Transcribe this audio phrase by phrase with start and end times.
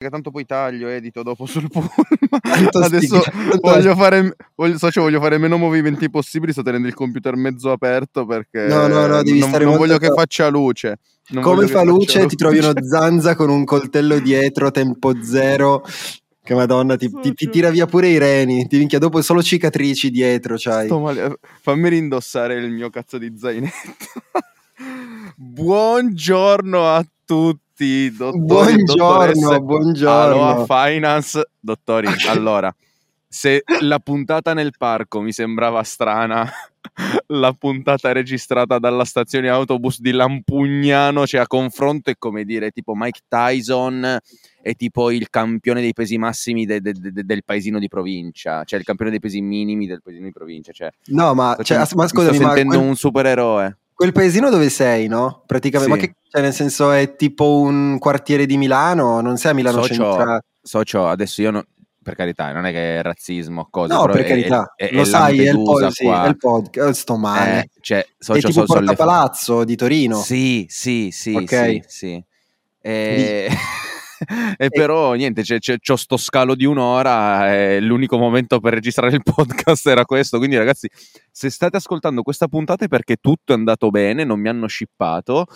[0.00, 1.90] che tanto poi taglio, edito dopo sul pullman.
[2.70, 3.20] Adesso
[3.60, 7.72] voglio fare, voglio, so, cioè, voglio fare meno movimenti possibili, sto tenendo il computer mezzo
[7.72, 11.00] aperto perché no, no, no, devi non, stare non voglio che faccia luce.
[11.30, 15.84] Non Come fa luce, ti trovi uno zanza con un coltello dietro, tempo zero.
[16.44, 18.68] Che madonna, ti, ti, ti, tira via pure i reni.
[18.68, 20.54] Ti minchia dopo solo cicatrici dietro.
[20.56, 20.88] C'hai.
[21.60, 23.74] Fammi rindossare il mio cazzo di zainetto.
[25.34, 27.67] Buongiorno a tutti,
[28.14, 28.42] dottori.
[28.42, 30.50] Buongiorno, buongiorno.
[30.50, 32.06] Aloha Finance, dottori.
[32.28, 32.74] Allora,
[33.26, 36.50] se la puntata nel parco mi sembrava strana,
[37.28, 42.94] la puntata registrata dalla stazione autobus di Lampugnano, cioè a confronto è come dire tipo
[42.94, 44.18] Mike Tyson
[44.60, 48.78] è tipo il campione dei pesi massimi de, de, de, del paesino di provincia, cioè
[48.78, 50.72] il campione dei pesi minimi del paesino di provincia.
[50.72, 53.76] Cioè, no, ma, cioè, ma scusami, sto sentendo quel, un supereroe.
[53.98, 55.42] Quel paesino dove sei, no?
[55.44, 55.98] Praticamente, sì.
[55.98, 59.82] ma che, cioè, nel senso è tipo un quartiere di Milano, non sei a Milano
[59.82, 60.44] socio, centrale.
[60.62, 61.64] Socio, adesso io non,
[62.00, 65.04] per carità, non è che è razzismo, cose, no, per carità, è, è, lo è
[65.04, 67.58] sai, è il, pod, sì, è il podcast, sto male.
[67.58, 70.22] Eh, cioè, socio, è tipo so, Porta Palazzo di Torino.
[70.22, 71.82] Sì, sì, sì, okay.
[71.84, 72.24] sì, sì.
[72.80, 73.48] E...
[74.56, 79.14] e però niente, c'è, c'è, c'ho sto scalo di un'ora e l'unico momento per registrare
[79.14, 80.38] il podcast era questo.
[80.38, 80.88] Quindi, ragazzi,
[81.30, 85.46] se state ascoltando questa puntata è perché tutto è andato bene, non mi hanno shippato.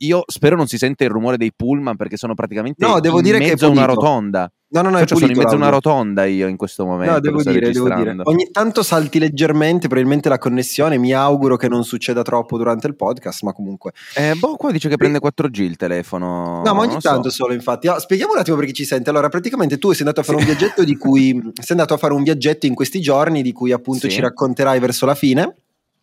[0.00, 3.22] Io spero non si sente il rumore dei pullman perché sono praticamente no, devo in
[3.22, 4.50] dire mezzo che a una rotonda.
[4.76, 7.14] No, no, no, cioè, sono in mezzo a una rotonda io in questo momento.
[7.14, 8.16] No, devo dire, devo dire.
[8.24, 10.98] Ogni tanto salti leggermente, probabilmente la connessione.
[10.98, 13.92] Mi auguro che non succeda troppo durante il podcast, ma comunque.
[14.14, 16.62] Eh, boh, qua dice che prende 4G il telefono.
[16.64, 17.44] No, ma ogni tanto so.
[17.44, 17.88] solo, infatti.
[17.88, 19.10] Ah, spieghiamo un attimo per chi ci sente.
[19.10, 21.32] Allora, praticamente tu sei andato a fare un viaggetto di cui.
[21.54, 24.10] sei andato a fare un viaggetto in questi giorni, di cui appunto sì.
[24.10, 25.54] ci racconterai verso la fine.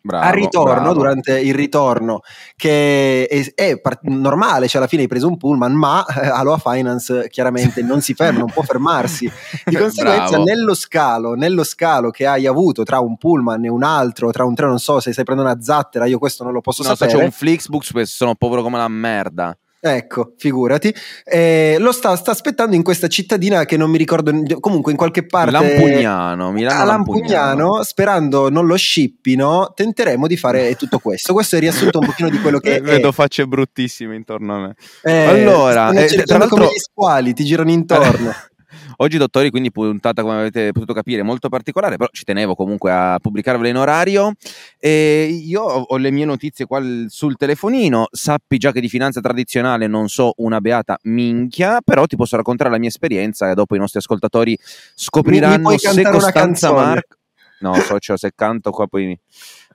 [0.06, 0.92] Bravo, al ritorno, bravo.
[0.92, 2.20] durante il ritorno,
[2.56, 6.58] che è, è part- normale, cioè alla fine hai preso un pullman, ma eh, Aloha
[6.58, 9.30] Finance chiaramente non si ferma, non può fermarsi.
[9.64, 14.30] Di conseguenza, nello scalo, nello scalo che hai avuto tra un pullman e un altro,
[14.30, 16.82] tra un treno, non so se stai prendendo una zattera, io questo non lo posso
[16.82, 17.12] no, sapere.
[17.12, 19.56] No, c'è un Flixbus, sono povero come la merda.
[19.86, 20.94] Ecco, figurati.
[21.24, 25.26] Eh, lo sta, sta, aspettando in questa cittadina che non mi ricordo, comunque in qualche
[25.26, 25.50] parte.
[25.50, 26.80] Lampugnano, Milano.
[26.80, 31.34] A Lampugnano, sperando non lo scippino, tenteremo di fare tutto questo.
[31.34, 32.76] Questo è il riassunto un pochino di quello che.
[32.76, 34.74] Eh, vedo facce bruttissime intorno a me.
[35.02, 38.32] Eh, allora, eh, tra l'altro, come gli squali ti girano intorno.
[38.98, 43.18] Oggi, dottori, quindi puntata, come avete potuto capire, molto particolare, però ci tenevo comunque a
[43.20, 44.32] pubblicarvela in orario.
[44.78, 48.08] E io ho le mie notizie qua sul telefonino.
[48.10, 52.70] Sappi già che di finanza tradizionale non so una beata minchia, però ti posso raccontare
[52.70, 54.56] la mia esperienza e dopo i nostri ascoltatori
[54.94, 57.16] scopriranno mi, mi se Costanza Marco.
[57.60, 59.18] No, socio, se canto qua poi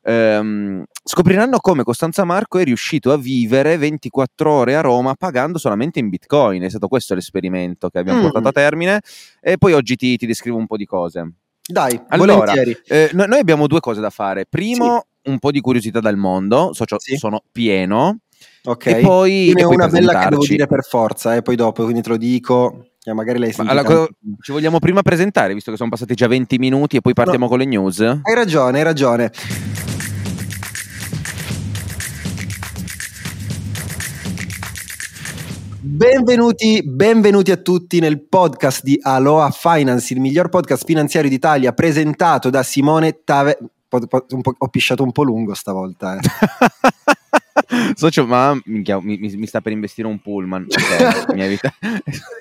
[0.03, 5.99] ehm, scopriranno come Costanza Marco è riuscito a vivere 24 ore a Roma pagando solamente
[5.99, 6.63] in bitcoin.
[6.63, 8.23] È stato questo l'esperimento che abbiamo mm.
[8.23, 9.01] portato a termine
[9.41, 11.33] e poi oggi ti, ti descrivo un po' di cose.
[11.69, 14.47] Dai, allora, eh, noi abbiamo due cose da fare.
[14.47, 15.29] Primo, sì.
[15.29, 17.15] un po' di curiosità dal mondo, so, sì.
[17.15, 18.21] sono pieno.
[18.63, 21.55] Ok, e poi, ne ho una bella che devo dire per forza, e eh, poi
[21.55, 22.85] dopo, quindi te lo dico.
[22.99, 24.05] Che magari lei allora,
[24.41, 27.49] ci vogliamo prima presentare, visto che sono passati già 20 minuti e poi partiamo no.
[27.49, 27.99] con le news?
[27.99, 29.31] Hai ragione, hai ragione.
[35.91, 42.51] Benvenuti, benvenuti, a tutti nel podcast di Aloha Finance, il miglior podcast finanziario d'Italia presentato
[42.51, 43.57] da Simone Tave.
[43.89, 46.15] ho pisciato un po' lungo stavolta.
[46.15, 46.19] Eh.
[47.95, 50.67] Socio, ma minchia, mi, mi, sta per investire un pullman.
[51.29, 51.57] Okay,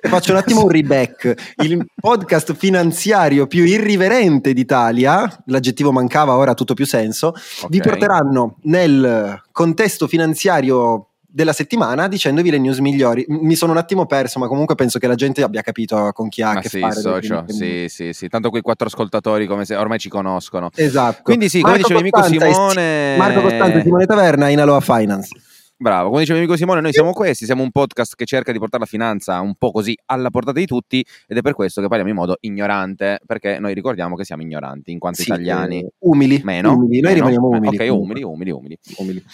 [0.03, 1.55] Faccio un attimo un reback.
[1.63, 7.69] Il podcast finanziario più irriverente d'Italia, l'aggettivo mancava, ora ha tutto più senso, okay.
[7.71, 11.08] vi porteranno nel contesto finanziario
[11.39, 13.25] della settimana dicendovi le news migliori.
[13.29, 16.43] Mi sono un attimo perso, ma comunque penso che la gente abbia capito con chi
[16.43, 17.01] ha ma a che sì, fare.
[17.01, 20.71] Socio, sì, sì, sì, tanto quei quattro ascoltatori come se ormai ci conoscono.
[20.75, 21.23] Esatto.
[21.23, 23.17] Quindi sì, come diceva amico Simone...
[23.17, 25.29] Marco Costante Simone Taverna in Aloha Finance.
[25.77, 28.83] Bravo, come diceva amico Simone, noi siamo questi, siamo un podcast che cerca di portare
[28.83, 32.11] la finanza un po' così alla portata di tutti ed è per questo che parliamo
[32.11, 35.87] in modo ignorante, perché noi ricordiamo che siamo ignoranti in quanto sì, italiani.
[35.99, 36.41] Umili.
[36.43, 36.73] Meno.
[36.73, 37.01] Umili.
[37.01, 37.29] Noi meno.
[37.29, 37.77] rimaniamo umili.
[37.77, 38.79] Ok, umili, umili, umili.
[38.97, 39.25] umili.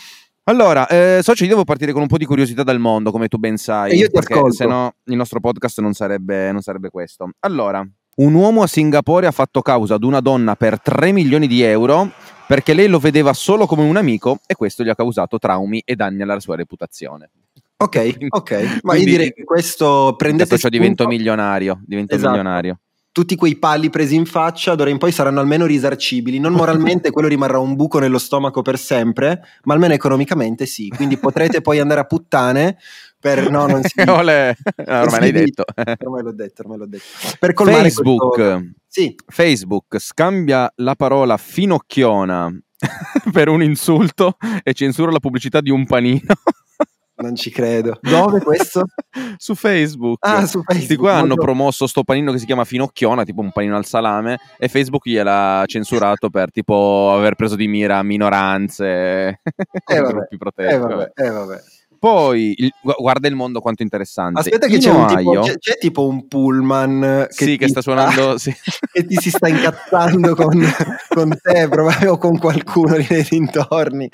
[0.46, 3.38] Allora, eh, Socio, io devo partire con un po' di curiosità dal mondo, come tu
[3.38, 3.92] ben sai.
[3.92, 7.30] E io ti perché se no il nostro podcast non sarebbe, non sarebbe questo.
[7.40, 7.86] Allora,
[8.16, 12.10] un uomo a Singapore ha fatto causa ad una donna per 3 milioni di euro
[12.46, 15.96] perché lei lo vedeva solo come un amico e questo gli ha causato traumi e
[15.96, 17.30] danni alla sua reputazione.
[17.76, 18.78] Ok, ok.
[18.82, 22.28] Ma io direi che questo prendete Socio divento milionario, divento Esatto.
[22.30, 22.78] milionario.
[23.14, 26.40] Tutti quei pali presi in faccia d'ora in poi saranno almeno risarcibili.
[26.40, 30.88] Non moralmente, quello rimarrà un buco nello stomaco per sempre, ma almeno economicamente sì.
[30.88, 32.76] Quindi potrete poi andare a puttane
[33.20, 34.56] per no, non si Ole.
[34.84, 35.62] No, ormai l'hai detto.
[36.04, 37.04] ormai l'ho detto, ormai l'ho detto.
[37.38, 38.62] Per colmare Facebook, questo...
[38.88, 39.14] sì.
[39.28, 42.52] Facebook scambia la parola finocchiona
[43.32, 46.34] per un insulto e censura la pubblicità di un panino.
[47.24, 47.98] Non ci credo.
[48.02, 48.84] Dove questo?
[49.38, 50.18] su Facebook.
[50.20, 50.66] Ah, su Facebook.
[50.66, 54.38] Questi qua hanno promosso sto panino che si chiama Finocchiona, tipo un panino al salame,
[54.58, 59.40] e Facebook gliel'ha censurato per tipo aver preso di mira minoranze, eh,
[60.06, 60.74] gruppi protesti.
[60.74, 61.60] Eh, vabbè, eh, vabbè.
[61.98, 64.40] Poi il, guarda il mondo quanto interessante.
[64.40, 68.36] Aspetta, che c'è, un tipo, c'è, c'è, tipo un pullman che, sì, che sta suonando
[68.38, 68.54] sì.
[68.92, 70.62] che ti si sta incazzando con,
[71.08, 74.10] con te o con qualcuno nei dintorni.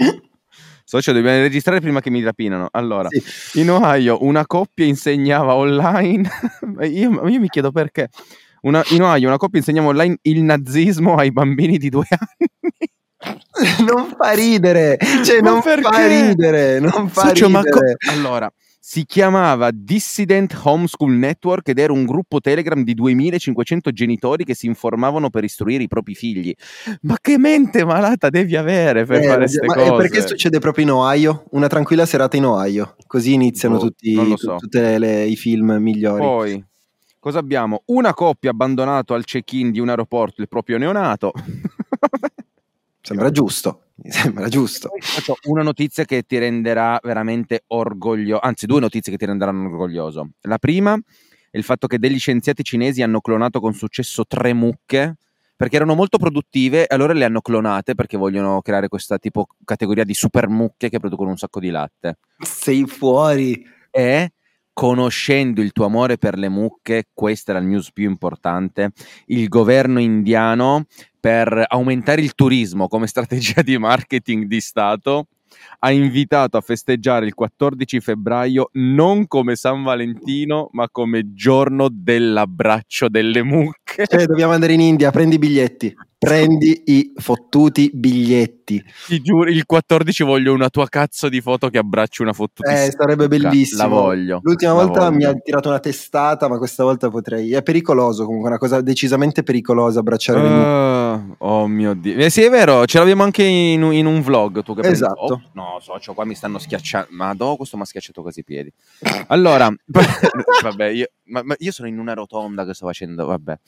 [0.91, 2.67] Socio, dobbiamo registrare prima che mi rapinano.
[2.73, 3.61] Allora, sì.
[3.61, 6.29] in Ohio una coppia insegnava online.
[6.83, 8.09] io, io, mi chiedo perché.
[8.63, 13.87] Una, in Ohio una coppia insegnava online il nazismo ai bambini di due anni.
[13.89, 15.79] non fa ridere, cioè non fa
[16.09, 17.71] ridere, non fa Socio, ridere.
[17.71, 24.45] Co- allora, si chiamava Dissident Homeschool Network ed era un gruppo Telegram di 2500 genitori
[24.45, 26.53] che si informavano per istruire i propri figli.
[27.03, 29.97] Ma che mente malata devi avere per eh, fare queste cose?
[29.97, 31.45] perché succede proprio in Ohio?
[31.51, 34.57] Una tranquilla serata in Ohio, così iniziano oh, tutti so.
[34.57, 36.23] tutti i film migliori.
[36.23, 36.65] Poi,
[37.19, 37.83] cosa abbiamo?
[37.87, 41.33] Una coppia abbandonato al check-in di un aeroporto il proprio neonato.
[43.03, 43.90] Sembra giusto.
[44.03, 44.91] Mi sembra giusto.
[45.45, 50.31] Una notizia che ti renderà veramente orgoglioso, anzi due notizie che ti renderanno orgoglioso.
[50.43, 50.99] La prima
[51.51, 55.17] è il fatto che degli scienziati cinesi hanno clonato con successo tre mucche
[55.55, 60.05] perché erano molto produttive e allora le hanno clonate perché vogliono creare questa tipo categoria
[60.05, 62.17] di super mucche che producono un sacco di latte.
[62.39, 63.63] Sei fuori.
[63.91, 64.33] E
[64.73, 68.93] conoscendo il tuo amore per le mucche, questa è la news più importante,
[69.27, 70.87] il governo indiano
[71.21, 75.27] per aumentare il turismo come strategia di marketing di Stato
[75.81, 83.09] ha invitato a festeggiare il 14 febbraio non come San Valentino, ma come giorno dell'abbraccio
[83.09, 84.07] delle mucche.
[84.07, 85.95] Cioè, dobbiamo andare in India, prendi i biglietti.
[86.21, 88.85] Prendi i fottuti biglietti.
[89.07, 92.71] Ti giuro, il 14 voglio una tua cazzo di foto che abbracci una fottuta.
[92.71, 93.83] Eh, sarebbe bellissimo.
[93.83, 94.41] La voglio.
[94.43, 95.17] L'ultima la volta voglio.
[95.17, 97.55] mi ha tirato una testata, ma questa volta potrei.
[97.55, 100.69] È pericoloso comunque, una cosa decisamente pericolosa abbracciare uh, le mucche.
[101.39, 102.17] Oh mio Dio.
[102.17, 104.63] Eh, sì, è vero, ce l'abbiamo anche in, in un vlog.
[104.63, 105.21] Tu che esatto.
[105.21, 107.09] Oh, no, socio, qua mi stanno schiacciando.
[107.11, 108.73] Ma do, questo mi ha schiacciato quasi i piedi.
[109.29, 109.73] Allora,
[110.63, 113.59] vabbè, io, ma, ma io sono in una rotonda che sto facendo, vabbè.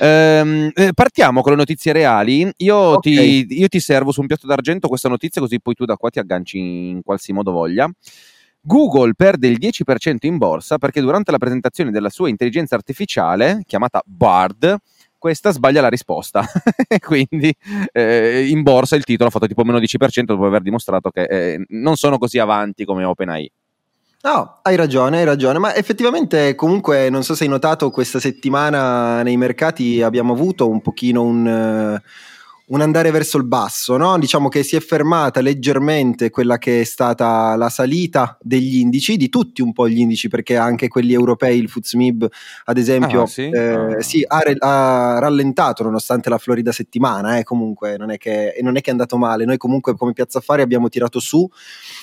[0.00, 2.50] Ehm, eh, partiamo con le notizie reali.
[2.58, 3.46] Io, okay.
[3.46, 6.10] ti, io ti servo su un piatto d'argento questa notizia, così poi tu da qua
[6.10, 7.90] ti agganci in qualsiasi modo voglia.
[8.62, 14.02] Google perde il 10% in borsa perché durante la presentazione della sua intelligenza artificiale, chiamata
[14.04, 14.76] Bard,
[15.20, 16.44] questa sbaglia la risposta.
[16.98, 17.54] Quindi
[17.92, 21.64] eh, in borsa il titolo ha fatto tipo meno 10% dopo aver dimostrato che eh,
[21.68, 23.52] non sono così avanti come OpenAI.
[24.22, 29.22] No, hai ragione, hai ragione, ma effettivamente comunque non so se hai notato questa settimana
[29.22, 32.08] nei mercati abbiamo avuto un pochino un, uh,
[32.70, 34.18] un andare verso il basso, no?
[34.18, 39.28] diciamo che si è fermata leggermente quella che è stata la salita degli indici, di
[39.28, 42.28] tutti un po' gli indici perché anche quelli europei, il FUZMIB
[42.64, 43.48] ad esempio, ah, sì?
[43.48, 44.00] Eh, ah.
[44.00, 48.80] sì ha, ha, rallentato nonostante la florida settimana, eh, comunque non è, che, non è
[48.80, 51.48] che è andato male, noi comunque come Piazza Affari abbiamo tirato su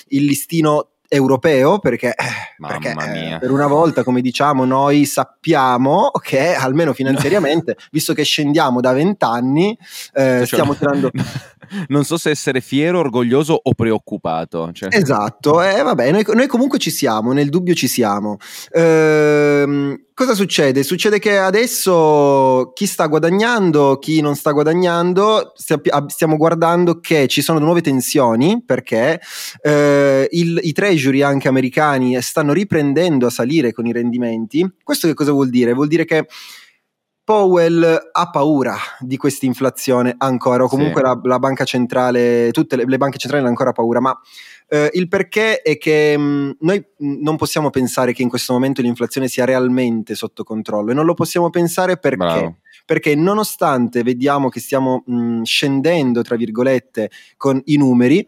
[0.08, 2.14] il listino europeo perché,
[2.58, 8.80] perché eh, per una volta come diciamo noi sappiamo che almeno finanziariamente visto che scendiamo
[8.80, 9.76] da vent'anni
[10.12, 11.10] eh, cioè, stiamo tirando
[11.88, 14.88] non so se essere fiero, orgoglioso o preoccupato cioè.
[14.92, 18.36] esatto eh, vabbè noi, noi, comunque ci siamo nel dubbio ci siamo
[18.72, 20.82] ehm Cosa succede?
[20.82, 27.60] Succede che adesso chi sta guadagnando, chi non sta guadagnando, stiamo guardando che ci sono
[27.60, 29.20] nuove tensioni perché
[29.62, 34.68] eh, il, i treasury anche americani stanno riprendendo a salire con i rendimenti.
[34.82, 35.72] Questo che cosa vuol dire?
[35.72, 36.26] Vuol dire che
[37.28, 41.06] Powell ha paura di questa inflazione ancora, o comunque sì.
[41.08, 44.18] la, la, banca centrale, tutte le, le banche centrali hanno ancora paura, ma
[44.66, 48.54] eh, il perché è che mh, mm, noi mm, non possiamo pensare che in questo
[48.54, 52.16] momento l'inflazione sia realmente sotto controllo e non lo possiamo pensare perché.
[52.16, 52.56] Bravo.
[52.86, 58.26] Perché nonostante vediamo che stiamo mh, mm, scendendo, tra virgolette, con i numeri,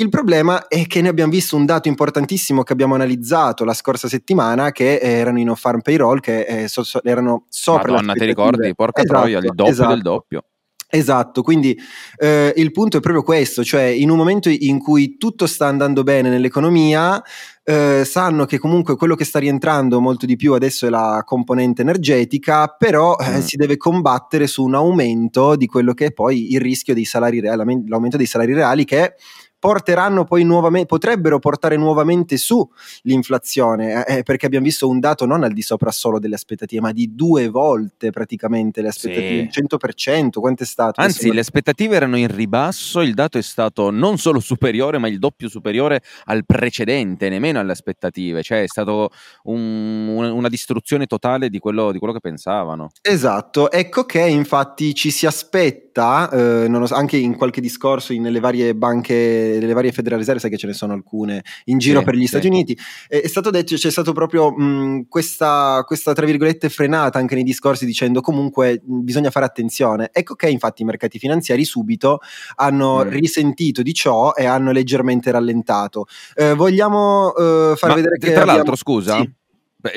[0.00, 4.06] il problema è che ne abbiamo visto un dato importantissimo che abbiamo analizzato la scorsa
[4.06, 8.24] settimana, che erano i no farm payroll, che eh, so, so, erano sopra Madonna, ti
[8.24, 8.74] ricordi?
[8.76, 9.92] Porca esatto, troia, il doppio esatto.
[9.92, 10.44] del doppio.
[10.90, 11.78] Esatto, quindi
[12.16, 16.02] eh, il punto è proprio questo, cioè in un momento in cui tutto sta andando
[16.02, 17.22] bene nell'economia,
[17.62, 21.82] eh, sanno che comunque quello che sta rientrando molto di più adesso è la componente
[21.82, 23.40] energetica, però eh, mm.
[23.40, 27.40] si deve combattere su un aumento di quello che è poi il rischio dei salari
[27.40, 29.16] reali, l'aumento dei salari reali che
[29.58, 32.68] porteranno poi nuovamente, potrebbero portare nuovamente su
[33.02, 36.80] l'inflazione, eh, eh, perché abbiamo visto un dato non al di sopra solo delle aspettative,
[36.80, 39.62] ma di due volte praticamente le aspettative, sì.
[39.62, 41.00] 100%, quanto è stato?
[41.00, 45.18] Anzi, le aspettative erano in ribasso, il dato è stato non solo superiore, ma il
[45.18, 49.10] doppio superiore al precedente, nemmeno alle aspettative, cioè è stato
[49.44, 52.90] un, una distruzione totale di quello, di quello che pensavano.
[53.02, 59.47] Esatto, ecco che infatti ci si aspetta, eh, anche in qualche discorso nelle varie banche,
[59.58, 62.20] nelle varie Federal Reserve, sai che ce ne sono alcune in giro sì, per gli
[62.22, 62.26] sì.
[62.26, 62.78] Stati Uniti,
[63.08, 67.44] è, è, stato detto, c'è stato proprio mh, questa, questa, tra virgolette, frenata anche nei
[67.44, 70.10] discorsi dicendo comunque mh, bisogna fare attenzione.
[70.12, 72.20] Ecco che infatti i mercati finanziari subito
[72.56, 73.08] hanno mm.
[73.08, 76.06] risentito di ciò e hanno leggermente rallentato.
[76.34, 78.32] Eh, vogliamo eh, far Ma, vedere che...
[78.32, 78.56] Tra abbiamo...
[78.56, 79.20] l'altro, scusa.
[79.20, 79.37] Sì.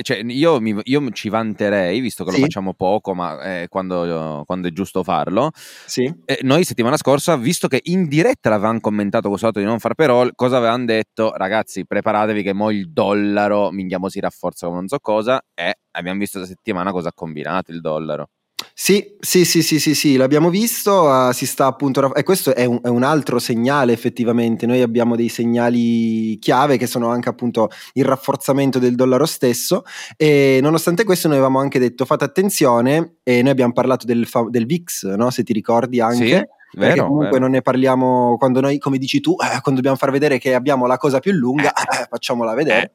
[0.01, 2.38] Cioè, io, mi, io, ci vanterei, visto che sì.
[2.38, 5.51] lo facciamo poco, ma eh, quando, quando, è giusto farlo.
[5.53, 6.03] Sì.
[6.25, 9.95] Eh, noi settimana scorsa, visto che in diretta l'avevamo commentato questo dato di non far
[9.95, 11.33] però, cosa avevamo detto?
[11.35, 16.19] Ragazzi, preparatevi che mo il dollaro, minchiamo si rafforza come non so cosa, e abbiamo
[16.19, 18.29] visto questa settimana cosa ha combinato il dollaro.
[18.73, 22.65] Sì, sì, sì, sì, sì, sì, l'abbiamo visto, uh, si sta appunto, e questo è
[22.65, 27.69] un, è un, altro segnale effettivamente, noi abbiamo dei segnali chiave che sono anche appunto
[27.93, 29.83] il rafforzamento del dollaro stesso
[30.17, 34.65] e nonostante questo noi avevamo anche detto fate attenzione e noi abbiamo parlato del, del
[34.65, 35.29] VIX, no?
[35.29, 36.37] se ti ricordi anche.
[36.37, 37.41] Sì vero, comunque vero.
[37.41, 40.85] non ne parliamo quando noi, come dici tu, eh, quando dobbiamo far vedere che abbiamo
[40.87, 42.91] la cosa più lunga, eh, facciamola vedere.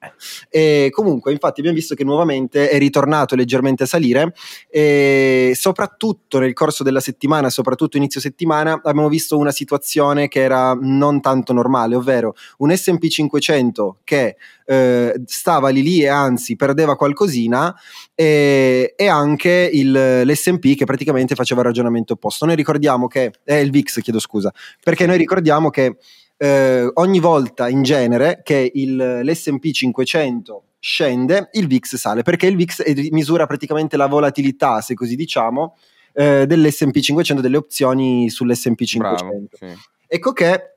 [0.51, 0.85] Eh.
[0.85, 4.33] E comunque, infatti, abbiamo visto che nuovamente è ritornato leggermente a salire
[4.69, 10.77] e soprattutto nel corso della settimana, soprattutto inizio settimana, abbiamo visto una situazione che era
[10.79, 16.97] non tanto normale, ovvero un SP 500 che eh, stava lì lì e anzi perdeva
[16.97, 17.75] qualcosina
[18.19, 22.47] e, e anche il, l'SP che praticamente faceva il ragionamento opposto.
[22.47, 25.99] Noi ricordiamo che, eh, il VIX chiedo scusa, perché noi ricordiamo che
[26.39, 32.57] eh, ogni volta in genere che il, l'SP 500 scende, il VIX sale, perché il
[32.57, 35.77] VIX misura praticamente la volatilità, se così diciamo,
[36.15, 39.27] eh, dell'SP 500, delle opzioni sull'SP 500.
[39.27, 39.67] Bravo, sì.
[40.09, 40.76] Ecco che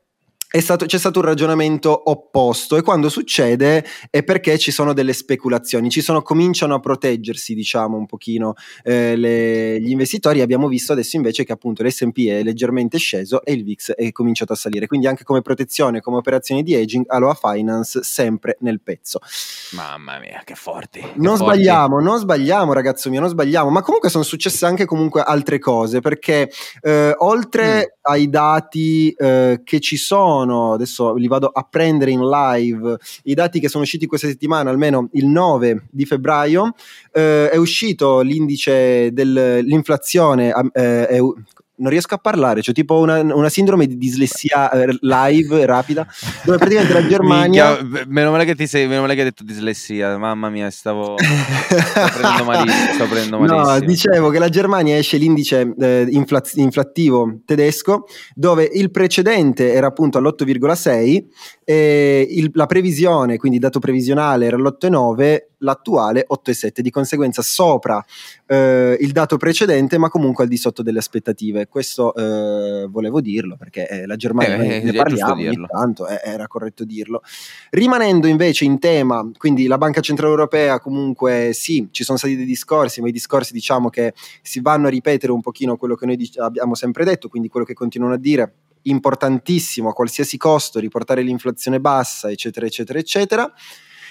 [0.52, 5.92] Stato, c'è stato un ragionamento opposto e quando succede è perché ci sono delle speculazioni,
[5.92, 11.18] ci sono, cominciano a proteggersi diciamo un pochino eh, le, gli investitori abbiamo visto adesso
[11.18, 15.06] invece che appunto l'S&P è leggermente sceso e il VIX è cominciato a salire, quindi
[15.06, 19.20] anche come protezione, come operazioni di aging, Aloha Finance sempre nel pezzo.
[19.74, 21.00] Mamma mia che forti.
[21.00, 21.44] Che non forti.
[21.44, 26.00] sbagliamo, non sbagliamo ragazzo mio, non sbagliamo, ma comunque sono successe anche comunque altre cose
[26.00, 26.50] perché
[26.82, 28.12] eh, oltre mm.
[28.12, 33.34] ai dati eh, che ci sono sono, adesso li vado a prendere in live, i
[33.34, 36.74] dati che sono usciti questa settimana, almeno il 9 di febbraio,
[37.12, 41.20] eh, è uscito l'indice dell'inflazione, eh,
[41.80, 46.06] non riesco a parlare, c'è tipo una, una sindrome di dislessia eh, live rapida,
[46.44, 47.78] dove praticamente la Germania...
[47.82, 51.16] Minchia, meno male che ti sei, meno male che hai detto dislessia, mamma mia, stavo,
[51.20, 53.72] stavo prendendo malissimo, stavo prendendo malissimo.
[53.72, 58.06] No, dicevo che la Germania esce l'indice eh, inflaz- inflattivo tedesco,
[58.36, 61.24] dove il precedente era appunto all'8,6
[61.64, 68.04] e il, la previsione, quindi il dato previsionale era all'8,9 l'attuale 8,7, di conseguenza sopra
[68.46, 71.68] eh, il dato precedente, ma comunque al di sotto delle aspettative.
[71.70, 76.48] Questo eh, volevo dirlo perché eh, la Germania eh, ne parliamo ogni tanto, eh, era
[76.48, 77.22] corretto dirlo.
[77.70, 82.46] Rimanendo invece in tema, quindi la Banca Centrale Europea comunque sì, ci sono stati dei
[82.46, 86.16] discorsi, ma i discorsi diciamo che si vanno a ripetere un pochino quello che noi
[86.16, 91.22] dic- abbiamo sempre detto, quindi quello che continuano a dire importantissimo a qualsiasi costo riportare
[91.22, 93.54] l'inflazione bassa, eccetera, eccetera, eccetera.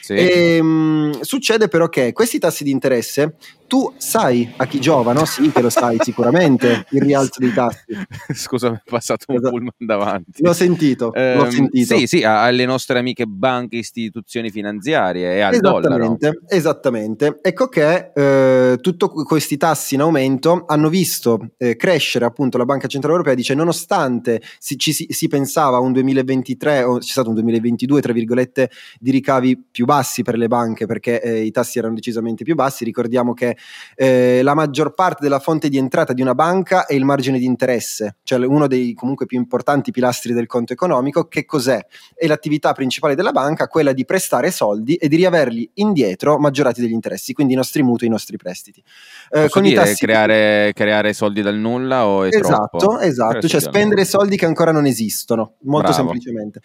[0.08, 0.14] Sì.
[0.14, 3.36] E, ehm, mh, succede però che questi tassi di interesse
[3.66, 5.26] tu sai a chi giova, no?
[5.26, 7.94] Sì, che lo sai sicuramente, il rialzo dei tassi.
[8.32, 9.50] Scusa, mi è passato un esatto.
[9.50, 10.42] pullman davanti.
[10.42, 11.94] L'ho sentito, eh, l'ho sentito.
[11.94, 16.46] Sì, sì, alle nostre amiche banche, istituzioni finanziarie e al esattamente, dollaro.
[16.48, 17.38] Esattamente.
[17.42, 22.86] Ecco che eh, tutti questi tassi in aumento hanno visto eh, crescere appunto la Banca
[22.86, 27.28] Centrale Europea, dice nonostante si, ci, si, si pensava a un 2023 o c'è stato
[27.28, 31.78] un 2022, tra virgolette, di ricavi più bassi per le banche perché eh, i tassi
[31.78, 33.56] erano decisamente più bassi, ricordiamo che
[33.94, 37.44] eh, la maggior parte della fonte di entrata di una banca è il margine di
[37.44, 41.26] interesse, cioè uno dei comunque più importanti pilastri del conto economico.
[41.28, 41.84] Che cos'è?
[42.14, 46.92] È l'attività principale della banca, quella di prestare soldi e di riaverli indietro maggiorati degli
[46.92, 48.82] interessi, quindi i nostri mutui, i nostri prestiti.
[49.30, 53.00] Eh, con i tassi creare, creare, soldi dal nulla o è esatto, troppo?
[53.00, 56.08] Esatto, cioè spendere soldi che ancora non esistono, molto Bravo.
[56.08, 56.60] semplicemente.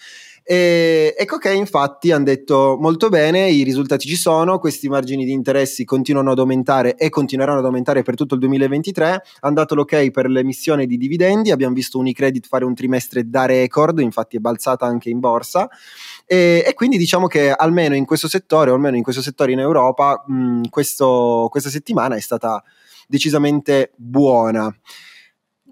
[0.45, 5.31] E ecco che infatti hanno detto molto bene i risultati ci sono, questi margini di
[5.31, 9.13] interessi continuano ad aumentare e continueranno ad aumentare per tutto il 2023.
[9.13, 13.99] È andato l'ok per l'emissione di dividendi, abbiamo visto Unicredit fare un trimestre da record,
[13.99, 15.69] infatti è balzata anche in borsa.
[16.25, 19.59] E, e, quindi diciamo che almeno in questo settore, o almeno in questo settore in
[19.59, 22.61] Europa, mh, questo, questa settimana è stata
[23.07, 24.73] decisamente buona.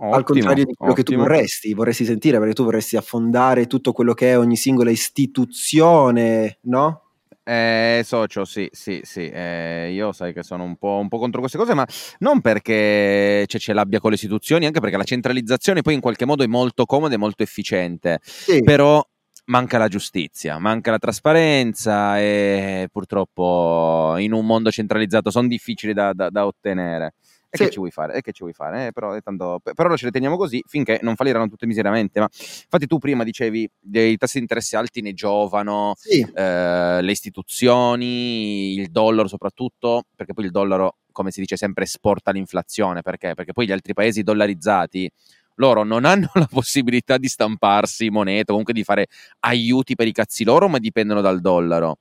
[0.01, 0.93] Ottimo, al contrario di quello ottimo.
[0.93, 4.89] che tu vorresti, vorresti sentire, perché tu vorresti affondare tutto quello che è ogni singola
[4.89, 7.03] istituzione, no?
[7.43, 9.29] Eh, socio, sì, sì, sì.
[9.29, 11.85] Eh, io sai che sono un po', un po', contro queste cose, ma
[12.19, 16.25] non perché cioè, ce l'abbia con le istituzioni, anche perché la centralizzazione poi in qualche
[16.25, 18.19] modo è molto comoda e molto efficiente.
[18.23, 18.63] Sì.
[18.63, 19.05] Però
[19.45, 26.13] manca la giustizia, manca la trasparenza e purtroppo in un mondo centralizzato sono difficili da,
[26.13, 27.13] da, da ottenere.
[27.53, 27.63] E sì.
[27.65, 28.15] che ci vuoi fare?
[28.15, 28.87] E che ci vuoi fare?
[28.87, 32.21] Eh, però, tanto, però noi ce le teniamo così finché non falliranno tutte miseramente.
[32.21, 36.21] Ma infatti, tu prima dicevi dei tassi di interesse alti ne giovano sì.
[36.21, 42.31] eh, le istituzioni, il dollaro soprattutto, perché poi il dollaro, come si dice sempre, esporta
[42.31, 43.01] l'inflazione.
[43.01, 43.33] Perché?
[43.33, 45.11] Perché poi gli altri paesi dollarizzati
[45.55, 49.07] loro non hanno la possibilità di stamparsi moneta, comunque di fare
[49.41, 51.97] aiuti per i cazzi loro, ma dipendono dal dollaro.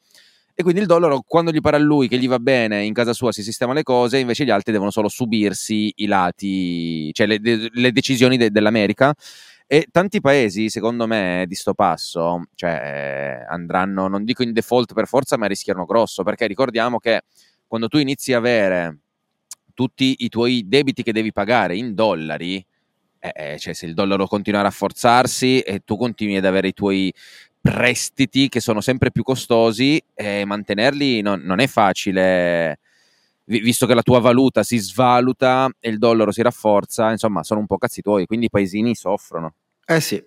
[0.61, 3.15] E quindi il dollaro, quando gli pare a lui che gli va bene, in casa
[3.15, 7.41] sua si sistema le cose, invece gli altri devono solo subirsi i lati, cioè le,
[7.73, 9.15] le decisioni de, dell'America.
[9.67, 15.07] E tanti paesi, secondo me, di sto passo, cioè, andranno, non dico in default per
[15.07, 17.23] forza, ma rischiano grosso, perché ricordiamo che
[17.67, 18.99] quando tu inizi a avere
[19.73, 22.63] tutti i tuoi debiti che devi pagare in dollari,
[23.19, 26.75] eh, eh cioè se il dollaro continua a rafforzarsi e tu continui ad avere i
[26.75, 27.11] tuoi
[27.61, 32.79] prestiti che sono sempre più costosi e mantenerli non, non è facile
[33.59, 37.67] visto che la tua valuta si svaluta e il dollaro si rafforza, insomma, sono un
[37.67, 39.55] po' cazzi tuoi, quindi i paesini soffrono.
[39.85, 40.23] Eh sì.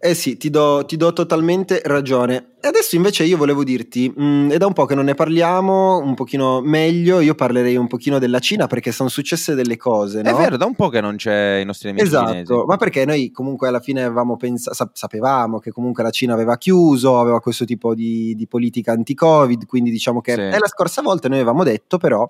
[0.00, 2.52] Eh sì, ti do, ti do, totalmente ragione.
[2.60, 5.14] E adesso invece io volevo dirti, mh, mm, è da un po' che non ne
[5.14, 10.22] parliamo un pochino meglio, io parlerei un pochino della Cina perché sono successe delle cose,
[10.22, 10.30] no?
[10.30, 12.52] È vero, da un po' che non c'è i nostri amici Esatto, cinesi.
[12.66, 17.18] ma perché noi comunque alla fine avevamo pensato, sapevamo che comunque la Cina aveva chiuso,
[17.18, 20.40] aveva questo tipo di, di politica anti-Covid, quindi diciamo che sì.
[20.40, 22.28] è la scorsa volta noi avevamo detto però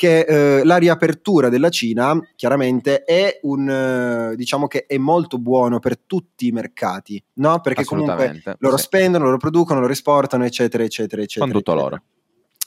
[0.00, 5.78] che eh, la riapertura della Cina chiaramente è un eh, diciamo che è molto buono
[5.78, 7.60] per tutti i mercati, no?
[7.60, 8.84] Perché comunque loro sì.
[8.84, 11.44] spendono, loro producono, loro esportano, eccetera, eccetera, eccetera.
[11.44, 11.90] Con tutto eccetera.
[11.90, 12.04] loro.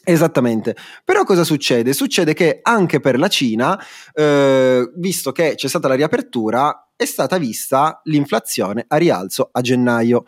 [0.04, 1.94] Esattamente, però cosa succede?
[1.94, 7.40] Succede che anche per la Cina, eh, visto che c'è stata la riapertura, è stata
[7.40, 10.26] vista l'inflazione a rialzo a gennaio.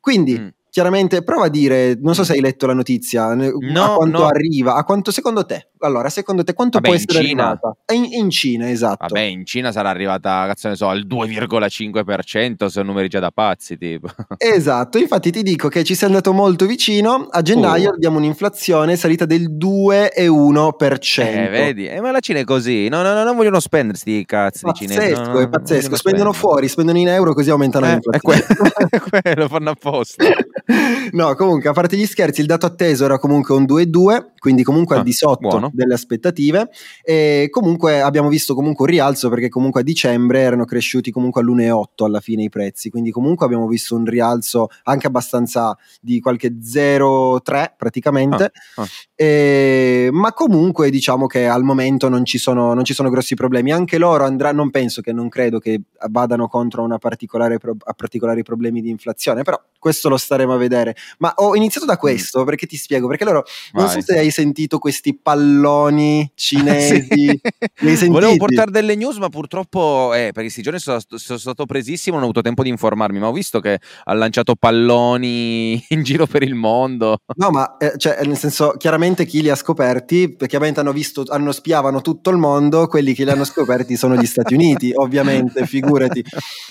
[0.00, 3.44] Quindi mm chiaramente prova a dire, non so se hai letto la notizia, no,
[3.82, 4.26] a quanto no.
[4.26, 5.70] arriva, a quanto secondo te?
[5.80, 7.42] Allora, secondo te quanto Vabbè, può essere Cina.
[7.44, 7.76] arrivata?
[7.92, 9.06] In, in, Cina, esatto.
[9.06, 13.76] Vabbè, in Cina sarà arrivata, cazzo ne so, al 2,5%, sono numeri già da pazzi,
[13.76, 14.08] tipo.
[14.38, 17.94] Esatto, infatti ti dico che ci sei andato molto vicino, a gennaio uh.
[17.94, 21.20] abbiamo un'inflazione salita del 2,1%.
[21.20, 24.24] Eh, vedi, eh, ma la Cina è così, no, no, no non vogliono spendere sti
[24.26, 25.20] cazzi pazzesco, di cinesi.
[25.20, 28.46] No, no, è pazzesco, spendono fuori, spendono in euro così aumentano eh, l'inflazione.
[28.88, 30.24] È que- lo fanno apposta.
[31.12, 34.96] no, comunque, a parte gli scherzi, il dato atteso era comunque un 2,2, quindi comunque
[34.96, 35.67] ah, al di sotto buono.
[35.72, 36.70] Delle aspettative.
[37.02, 42.04] E comunque abbiamo visto comunque un rialzo perché comunque a dicembre erano cresciuti comunque all'1,8
[42.04, 47.72] alla fine i prezzi, quindi comunque abbiamo visto un rialzo anche abbastanza di qualche 0,3
[47.76, 48.52] praticamente.
[48.76, 48.86] Ah, ah.
[49.14, 53.72] E, ma comunque diciamo che al momento non ci, sono, non ci sono grossi problemi.
[53.72, 57.92] Anche loro andranno, non penso che non credo che vadano contro una particolare pro, a
[57.94, 60.96] particolari problemi di inflazione, però questo lo staremo a vedere.
[61.18, 61.98] Ma ho iniziato da mm.
[61.98, 63.84] questo perché ti spiego, perché loro Vai.
[63.84, 67.06] non so se hai sentito questi palloni cinesi.
[67.96, 68.08] sì.
[68.08, 72.24] Volevo portare delle news, ma purtroppo, eh, perché questi giorni sono, sono, stato presissimo, non
[72.24, 76.42] ho avuto tempo di informarmi, ma ho visto che ha lanciato palloni in giro per
[76.42, 77.18] il mondo.
[77.36, 81.24] No, ma eh, cioè, nel senso, chiaramente chi li ha scoperti, perché ovviamente hanno visto,
[81.28, 85.66] hanno spiavano tutto il mondo, quelli che li hanno scoperti sono gli Stati Uniti, ovviamente,
[85.66, 86.24] figurati.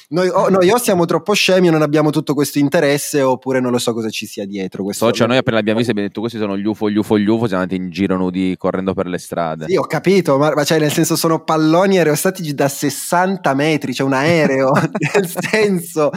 [0.09, 3.71] Noi o, noi o siamo troppo scemi o non abbiamo tutto questo interesse, oppure non
[3.71, 4.91] lo so cosa ci sia dietro.
[4.91, 7.27] So, cioè, noi appena l'abbiamo visto abbiamo detto questi sono gli UFO, gli UFO, gli
[7.27, 9.65] UFO, siamo andati in giro nudi correndo per le strade.
[9.67, 13.97] Sì, ho capito, ma, ma cioè, nel senso sono palloni aerostatici da 60 metri, c'è
[13.97, 14.71] cioè un aereo,
[15.13, 16.11] nel senso,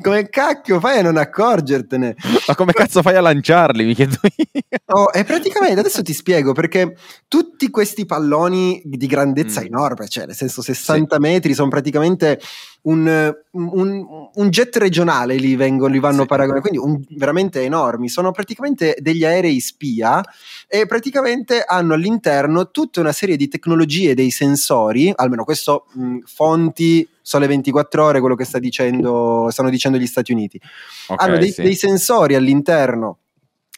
[0.00, 2.14] come cacchio fai a non accorgertene?
[2.46, 4.78] Ma come cazzo fai a lanciarli, mi chiedo io?
[4.86, 6.96] Oh, e praticamente, adesso ti spiego, perché
[7.28, 9.64] tutti questi palloni di grandezza mm.
[9.64, 11.20] enorme, cioè nel senso 60 sì.
[11.20, 12.40] metri, sono praticamente
[12.86, 16.26] un, un, un, jet regionale li, vengono, li vanno sì.
[16.26, 18.08] paragonati, quindi un, veramente enormi.
[18.08, 20.22] Sono praticamente degli aerei spia
[20.68, 27.08] e praticamente hanno all'interno tutta una serie di tecnologie, dei sensori, almeno questo mh, fonti
[27.20, 30.60] Sole 24 ore, quello che sta dicendo, stanno dicendo gli Stati Uniti.
[31.08, 31.62] Okay, hanno dei, sì.
[31.62, 33.18] dei sensori all'interno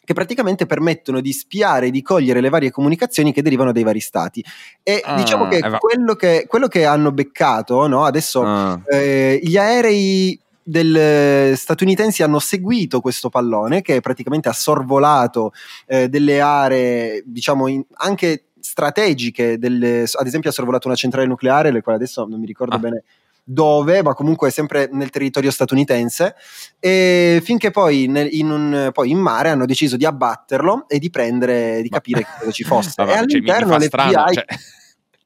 [0.09, 3.99] che praticamente permettono di spiare e di cogliere le varie comunicazioni che derivano dai vari
[3.99, 4.43] stati.
[4.81, 8.05] E ah, diciamo che, eh quello che quello che hanno beccato, no?
[8.05, 8.81] adesso ah.
[8.87, 15.51] eh, gli aerei del, statunitensi hanno seguito questo pallone che praticamente ha sorvolato
[15.85, 21.69] eh, delle aree, diciamo, in, anche strategiche, delle, ad esempio ha sorvolato una centrale nucleare,
[21.69, 22.79] le quali adesso non mi ricordo ah.
[22.79, 23.03] bene
[23.51, 26.35] dove, ma comunque sempre nel territorio statunitense,
[26.79, 31.09] e finché poi, nel, in, un, poi in mare hanno deciso di abbatterlo e di
[31.09, 32.93] prendere, di capire che cosa ci fosse.
[33.03, 34.33] Vabbè, e cioè, all'interno cioè, l'FBI...
[34.33, 34.45] Cioè...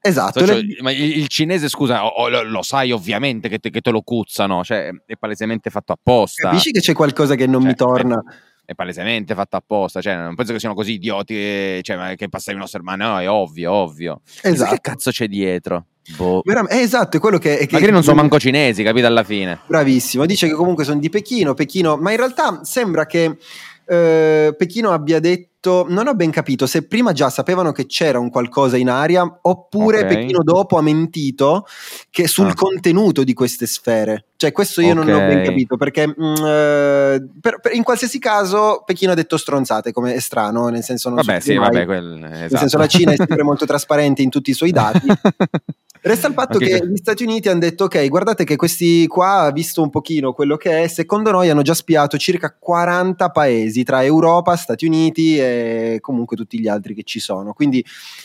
[0.06, 0.46] Esatto.
[0.46, 0.76] Cioè, le...
[0.80, 4.62] ma il, cinese, scusa, oh, lo, lo, sai ovviamente che te, che te, lo cuzzano,
[4.62, 6.48] cioè è palesemente fatto apposta.
[6.48, 8.16] Capisci che c'è qualcosa che non cioè, mi torna?
[8.18, 12.28] È, è, palesemente fatto apposta, cioè non penso che siano così idioti che, cioè, che
[12.28, 14.20] passano a osservare, no, è ovvio, ovvio.
[14.42, 14.74] Esatto.
[14.74, 15.86] Che cazzo c'è dietro?
[16.16, 16.42] Boh.
[16.42, 19.60] È esatto, è quello che, è che Magari non sono manco cinesi, capito alla fine.
[19.66, 23.38] Bravissimo, dice che comunque sono di Pechino, Pechino, ma in realtà sembra che
[23.86, 28.30] eh, Pechino abbia detto, non ho ben capito se prima già sapevano che c'era un
[28.30, 30.14] qualcosa in aria oppure okay.
[30.14, 31.66] Pechino dopo ha mentito
[32.10, 32.54] che sul ah.
[32.54, 34.26] contenuto di queste sfere.
[34.36, 35.04] Cioè questo io okay.
[35.04, 39.14] non ho ben capito perché mh, mm, eh, per, per, in qualsiasi caso Pechino ha
[39.14, 42.38] detto stronzate come è strano, nel senso non vabbè, so sì, mai, vabbè, quel, esatto.
[42.38, 45.06] nel senso la Cina è sempre molto trasparente in tutti i suoi dati
[46.06, 46.80] Resta il fatto okay.
[46.80, 50.58] che gli Stati Uniti hanno detto: Ok, guardate che questi qua, visto un pochino quello
[50.58, 55.96] che è, secondo noi hanno già spiato circa 40 paesi tra Europa, Stati Uniti e
[56.02, 57.54] comunque tutti gli altri che ci sono.
[57.54, 57.82] Quindi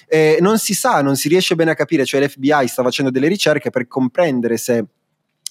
[0.10, 3.30] eh, non si sa, non si riesce bene a capire, cioè l'FBI sta facendo delle
[3.30, 4.86] ricerche per comprendere se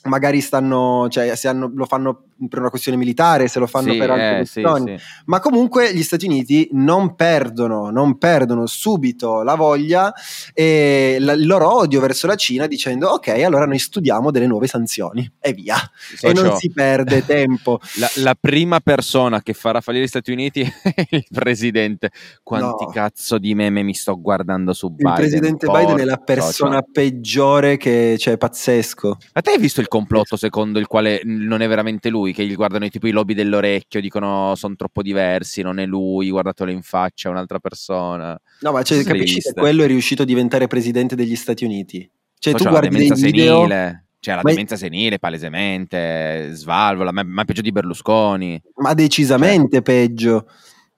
[0.02, 3.98] magari stanno, cioè se hanno, lo fanno per una questione militare, se lo fanno sì,
[3.98, 5.22] per altre eh, questioni, sì, sì.
[5.26, 10.12] ma comunque gli Stati Uniti non perdono, non perdono subito la voglia
[10.54, 14.66] e la, il loro odio verso la Cina dicendo ok, allora noi studiamo delle nuove
[14.66, 15.76] sanzioni e via.
[16.20, 17.80] E non si perde tempo.
[17.96, 22.10] La, la, prima persona che farà fallire gli Stati Uniti è il presidente.
[22.42, 22.90] Quanti no.
[22.90, 25.12] cazzo di meme mi sto guardando su Biden?
[25.12, 29.16] Il presidente Porto, Biden è la persona so, peggiore che c'è, cioè, pazzesco.
[29.32, 32.27] Ma te hai visto il complotto secondo il quale non è veramente lui?
[32.28, 36.30] Lui, che gli guardano tipo i lobi dell'orecchio, dicono sono troppo diversi, non è lui,
[36.30, 38.38] guardatelo in faccia, è un'altra persona.
[38.60, 42.08] No, ma cioè, capisci che quello è riuscito a diventare presidente degli Stati Uniti?
[42.38, 43.60] Cioè, tu guardi dei video...
[43.60, 44.02] senile.
[44.20, 48.60] Cioè, la ma demenza senile, palesemente, svalvola, ma, ma peggio di Berlusconi.
[48.82, 49.82] Ma decisamente cioè.
[49.82, 50.48] peggio.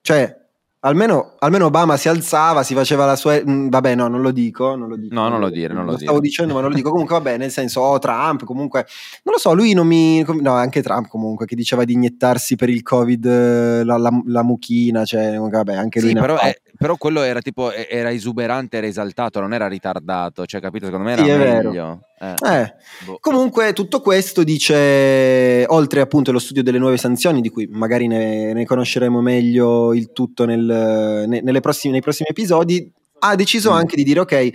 [0.00, 0.34] Cioè,
[0.82, 3.34] Almeno, almeno, Obama si alzava, si faceva la sua.
[3.44, 4.76] Mh, mm, vabbè, no, non lo dico.
[4.76, 5.74] Non lo dico no, non lo dire.
[5.74, 6.90] Non lo, lo stavo dicendo, ma non lo dico.
[6.90, 8.86] Comunque, vabbè, nel senso, oh, Trump, comunque.
[9.24, 10.24] Non lo so, lui non mi.
[10.40, 14.42] No, anche Trump, comunque, che diceva di iniettarsi per il Covid eh, la, la, la
[14.42, 15.04] mucchina.
[15.04, 16.10] Cioè, vabbè, anche lui.
[16.10, 17.70] Sì, però, è, però, quello era tipo.
[17.70, 20.46] Era esuberante, era esaltato, non era ritardato.
[20.46, 20.86] Cioè, capito?
[20.86, 22.00] Secondo me era sì, meglio.
[22.18, 22.34] Eh.
[22.46, 22.74] Eh.
[23.04, 23.18] Boh.
[23.20, 28.54] Comunque, tutto questo dice, oltre appunto allo studio delle nuove sanzioni, di cui magari ne,
[28.54, 33.76] ne conosceremo meglio il tutto nel, ne, prossime, nei prossimi episodi, ha deciso mm.
[33.76, 34.50] anche di dire: Ok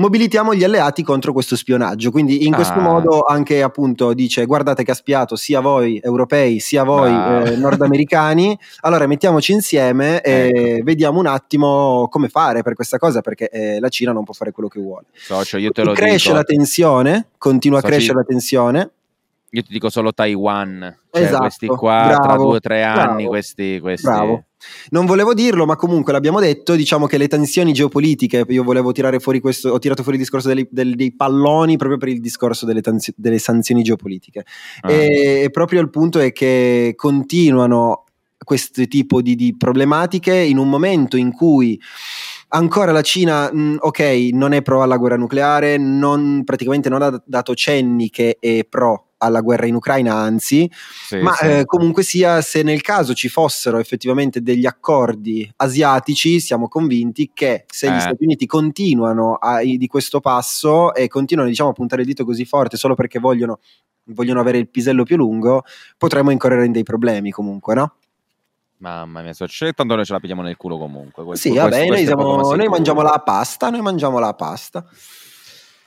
[0.00, 2.10] mobilitiamo gli alleati contro questo spionaggio.
[2.10, 2.82] Quindi in questo ah.
[2.82, 8.58] modo anche appunto dice guardate che ha spiato sia voi europei sia voi eh, nordamericani,
[8.80, 10.84] allora mettiamoci insieme e ecco.
[10.84, 14.50] vediamo un attimo come fare per questa cosa perché eh, la Cina non può fare
[14.50, 15.06] quello che vuole.
[15.12, 16.34] Socio, io te lo cresce dico.
[16.34, 17.92] la tensione, continua Soci...
[17.92, 18.90] a crescere la tensione.
[19.52, 23.14] Io ti dico solo Taiwan, cioè esatto, questi qua bravo, tra due o tre anni,
[23.14, 24.06] bravo, questi, questi...
[24.06, 24.44] Bravo.
[24.90, 29.18] Non volevo dirlo, ma comunque l'abbiamo detto, diciamo che le tensioni geopolitiche, io volevo tirare
[29.18, 32.64] fuori questo, ho tirato fuori il discorso dei, dei, dei palloni proprio per il discorso
[32.64, 34.44] delle, tanzi, delle sanzioni geopolitiche.
[34.82, 34.92] Ah.
[34.92, 38.04] E, e proprio il punto è che continuano
[38.44, 41.80] questo tipo di, di problematiche in un momento in cui
[42.50, 44.00] ancora la Cina, mh, ok,
[44.32, 49.06] non è pro alla guerra nucleare, non, praticamente non ha dato cenni che è pro
[49.22, 50.70] alla guerra in Ucraina, anzi,
[51.06, 51.46] sì, ma sì.
[51.46, 57.64] Eh, comunque sia, se nel caso ci fossero effettivamente degli accordi asiatici, siamo convinti che
[57.68, 57.94] se eh.
[57.94, 62.24] gli Stati Uniti continuano a, di questo passo e continuano diciamo, a puntare il dito
[62.24, 63.60] così forte solo perché vogliono,
[64.04, 65.64] vogliono avere il pisello più lungo,
[65.98, 67.94] potremmo incorrere in dei problemi comunque, no?
[68.78, 71.22] Mamma mia, tanto noi ce la pigliamo nel culo comunque.
[71.22, 74.86] Questo, sì, vabbè, noi, siamo, noi mangiamo la pasta, noi mangiamo la pasta.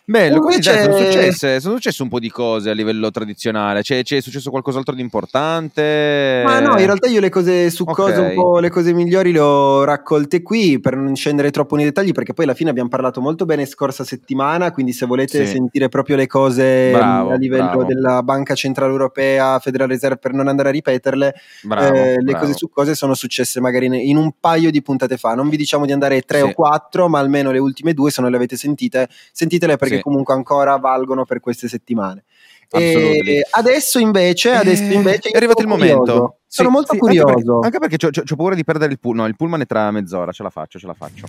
[0.06, 3.84] Bello, dai, sono, successe, sono, successe, un po' di cose a livello tradizionale.
[3.84, 6.42] C'è, c'è successo qualcos'altro di importante?
[6.44, 7.96] Ma no, in realtà io le cose su okay.
[7.96, 11.86] cose un po' le cose migliori le ho raccolte qui per non scendere troppo nei
[11.86, 14.74] dettagli, perché poi alla fine abbiamo parlato molto bene scorsa settimana.
[14.74, 15.54] Quindi, se volete sì.
[15.54, 17.84] sentire proprio le cose bravo, a livello bravo.
[17.86, 22.52] della Banca Centrale Europea, Federal Reserve, per non andare a ripeterle, bravo, eh, le cose
[22.56, 25.34] su cose sono successe magari in un paio di puntate fa.
[25.34, 26.44] Non vi diciamo di andare tre sì.
[26.44, 30.02] o quattro, ma almeno le ultime due, se non le avete sentite, sentitele perché sì.
[30.02, 32.24] comunque ancora valgono per queste settimane.
[32.70, 35.94] E adesso invece, adesso invece è arrivato il curioso.
[35.94, 36.38] momento.
[36.48, 37.60] Sono sì, molto sì, curioso.
[37.62, 39.26] Anche perché, anche perché ho paura di perdere il pullman.
[39.26, 40.32] No, il pullman è tra mezz'ora.
[40.32, 41.28] Ce la faccio, ce la faccio.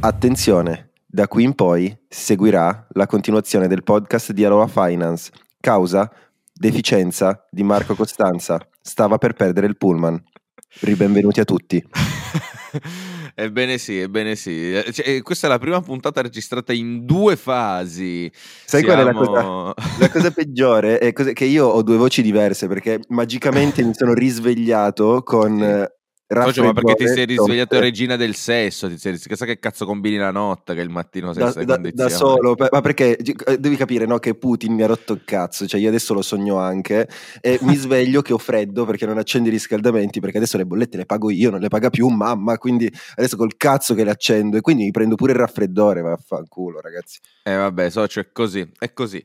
[0.00, 5.30] Attenzione, da qui in poi seguirà la continuazione del podcast di Aloha Finance.
[5.60, 6.10] Causa
[6.52, 8.60] deficienza di Marco Costanza.
[8.80, 10.22] Stava per perdere il pullman.
[10.80, 11.82] Ribenvenuti a tutti.
[13.36, 14.72] Ebbene sì, ebbene sì.
[14.72, 18.30] Eh, cioè, questa è la prima puntata registrata in due fasi.
[18.64, 18.86] Sai Siamo...
[18.86, 20.98] qual è la cosa, la cosa peggiore?
[20.98, 25.88] È che io ho due voci diverse perché magicamente mi sono risvegliato con
[26.42, 28.88] Oggi, ma perché ti sei risvegliato regina del sesso?
[28.88, 32.08] Ti sei, chissà che cazzo combini la notte che il mattino sei da, da, da,
[32.08, 35.80] solo, ma perché eh, devi capire no, che Putin mi ha rotto il cazzo, cioè
[35.80, 37.08] io adesso lo sogno anche
[37.40, 40.96] e mi sveglio che ho freddo perché non accendo i riscaldamenti perché adesso le bollette
[40.96, 44.56] le pago io, non le paga più mamma, quindi adesso col cazzo che le accendo
[44.56, 47.18] e quindi mi prendo pure il raffreddore, vaffanculo ragazzi.
[47.42, 49.22] Eh vabbè, socio, è così, è così.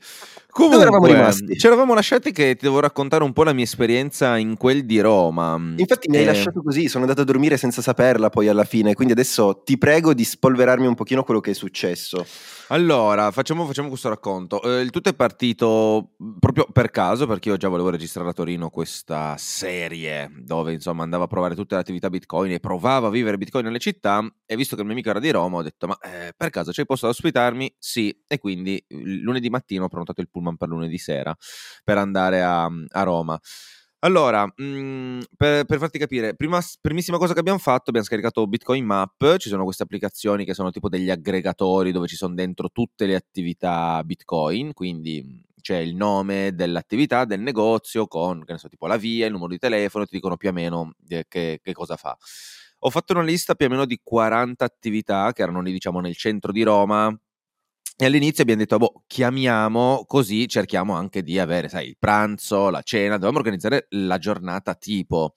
[0.52, 1.58] Comunque, Dove eravamo rimasti?
[1.58, 5.00] Ci eravamo lasciati che ti devo raccontare un po' la mia esperienza in quel di
[5.00, 5.54] Roma.
[5.78, 6.26] Infatti mi hai eh...
[6.26, 10.14] lasciato così, sono andato a dormire senza saperla poi alla fine, quindi adesso ti prego
[10.14, 12.26] di spolverarmi un pochino quello che è successo.
[12.70, 14.62] Allora, facciamo, facciamo questo racconto.
[14.62, 18.70] Eh, il tutto è partito proprio per caso, perché io già volevo registrare a Torino
[18.70, 23.38] questa serie dove insomma andavo a provare tutte le attività Bitcoin e provavo a vivere
[23.38, 25.98] Bitcoin nelle città e visto che il mio amico era di Roma ho detto ma
[26.00, 27.76] eh, per caso c'è posto da ospitarmi?
[27.78, 31.36] Sì, e quindi lunedì mattino ho prenotato il pullman per lunedì sera
[31.84, 33.40] per andare a, a Roma.
[34.02, 38.48] Allora, mh, mhmm, per, per, farti capire, prima, primissima cosa che abbiamo fatto, abbiamo scaricato
[38.48, 42.70] Bitcoin Map, ci sono queste applicazioni che sono tipo degli aggregatori dove ci sono dentro
[42.70, 48.58] tutte le attività Bitcoin, quindi mhmm, c'è il nome dell'attività, del negozio, con, che ne
[48.58, 51.60] so, tipo la via, il numero di telefono, ti dicono più o meno eh, che,
[51.62, 52.18] che cosa fa.
[52.84, 56.16] Ho fatto una lista più o meno di 40 attività che erano lì, diciamo, nel
[56.16, 57.14] centro di Roma,
[58.02, 62.82] e all'inizio abbiamo detto, boh, chiamiamo così cerchiamo anche di avere, sai, il pranzo, la
[62.82, 65.34] cena, dovevamo organizzare la giornata tipo.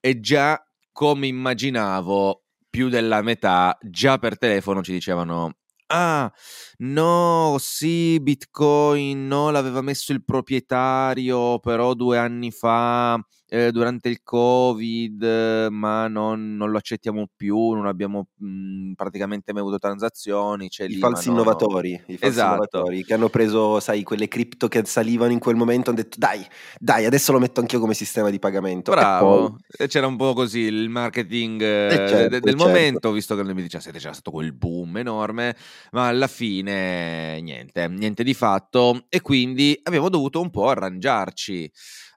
[0.00, 0.58] E già
[0.92, 5.56] come immaginavo, più della metà, già per telefono ci dicevano,
[5.88, 6.32] ah,
[6.78, 14.20] no, sì, Bitcoin, no, l'aveva messo il proprietario, però due anni fa eh, durante il
[14.22, 20.68] Covid, ma non, non, lo accettiamo più, non abbiamo mh, mhmm, praticamente mai avuto transazioni.
[20.68, 22.48] C'è I lì, falsi no, innovatori, i falsi esatto.
[22.48, 26.46] innovatori che hanno preso, sai, quelle cripto che salivano in quel momento, hanno detto dai,
[26.78, 28.92] dai, adesso lo metto anch'io come sistema di pagamento.
[28.92, 29.88] Bravo, poi...
[29.88, 32.64] c'era un po' così il marketing eh, certo, del certo.
[32.64, 35.56] momento, visto che nel 2017 c'era stato quel boom enorme,
[35.90, 41.68] ma alla fine niente, niente di fatto e quindi abbiamo dovuto un po' arrangiarci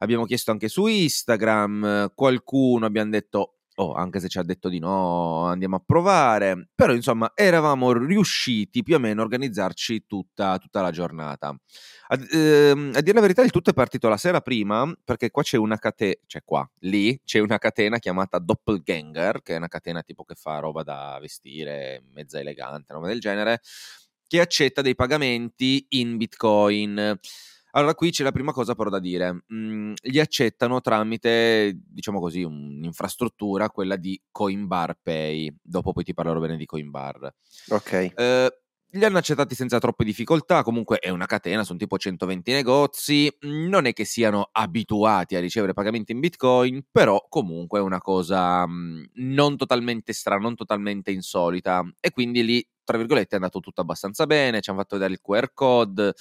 [0.03, 4.79] abbiamo chiesto anche su Instagram, qualcuno abbiamo detto oh, anche se ci ha detto di
[4.79, 6.69] no, andiamo a provare.
[6.75, 11.55] Però, insomma, eravamo riusciti più o meno a organizzarci tutta, tutta la giornata.
[12.07, 15.43] A, ehm, a, dire la verità, il tutto è partito la sera prima, perché qua
[15.43, 20.01] c'è una catena, cioè qua, lì, c'è una catena chiamata Doppelganger, che è una catena
[20.03, 23.61] tipo che fa roba da vestire, mezza elegante, roba del genere,
[24.27, 27.19] che accetta dei pagamenti in Bitcoin.
[27.75, 29.45] Allora, qui c'è la prima cosa però da dire.
[29.53, 35.55] Mm, li accettano tramite, diciamo così, un'infrastruttura, quella di Coinbar Pay.
[35.61, 37.33] Dopo poi ti parlerò bene di Coinbar.
[37.69, 38.13] Ok.
[38.15, 38.57] Eh,
[38.95, 43.85] li hanno accettati senza troppe difficoltà, comunque è una catena, sono tipo 120 negozi, non
[43.85, 49.09] è che siano abituati a ricevere pagamenti in Bitcoin, però comunque è una cosa mh,
[49.15, 54.27] non totalmente strana, non totalmente insolita e quindi lì, tra virgolette, è andato tutto abbastanza
[54.27, 56.13] bene, ci hanno fatto vedere il QR code,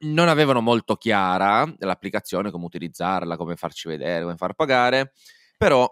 [0.00, 5.12] non avevano molto chiara l'applicazione, come utilizzarla, come farci vedere, come far pagare,
[5.56, 5.88] però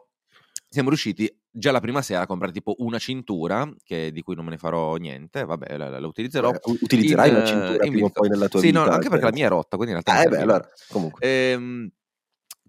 [0.68, 4.44] siamo riusciti già la prima sera a comprare tipo una cintura, che, di cui non
[4.44, 6.50] me ne farò niente, vabbè, la, la utilizzerò.
[6.50, 8.82] Eh, utilizzerai in, una cintura in prima o poi nella tua sì, vita?
[8.82, 10.24] Sì, no, anche perché la mia è rotta, quindi in realtà...
[10.24, 11.20] Eh beh, allora, comunque.
[11.26, 11.90] Ehm,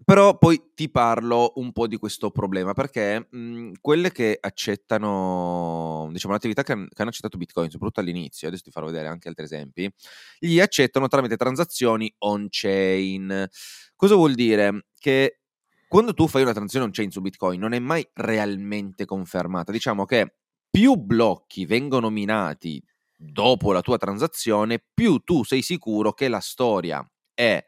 [0.08, 6.08] però poi ti parlo un po' di questo problema perché mh, mhmm, quelle che accettano,
[6.10, 9.44] diciamo, l'attività che, che, hanno accettato Bitcoin, soprattutto all'inizio, adesso ti farò vedere anche altri
[9.44, 9.92] esempi,
[10.38, 13.48] li accettano tramite transazioni on-chain.
[13.94, 14.86] Cosa vuol dire?
[14.98, 15.40] Che
[15.86, 19.72] quando tu fai una transazione on-chain su Bitcoin non è mai realmente confermata.
[19.72, 20.36] Diciamo che
[20.70, 22.82] più blocchi vengono minati
[23.14, 27.62] dopo la tua transazione, più tu sei sicuro che la storia è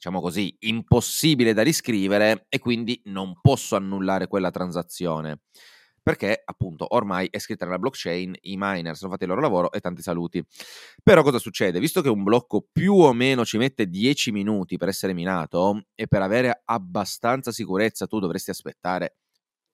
[0.00, 5.42] diciamo così, impossibile da riscrivere e quindi non posso annullare quella transazione.
[6.02, 9.80] Perché appunto ormai è scritta nella blockchain, i miner sono fatti il loro lavoro e
[9.80, 10.42] tanti saluti.
[11.02, 11.78] Però cosa succede?
[11.78, 16.06] Visto che un blocco più o meno ci mette 10 minuti per essere minato e
[16.06, 19.18] per avere abbastanza sicurezza tu dovresti aspettare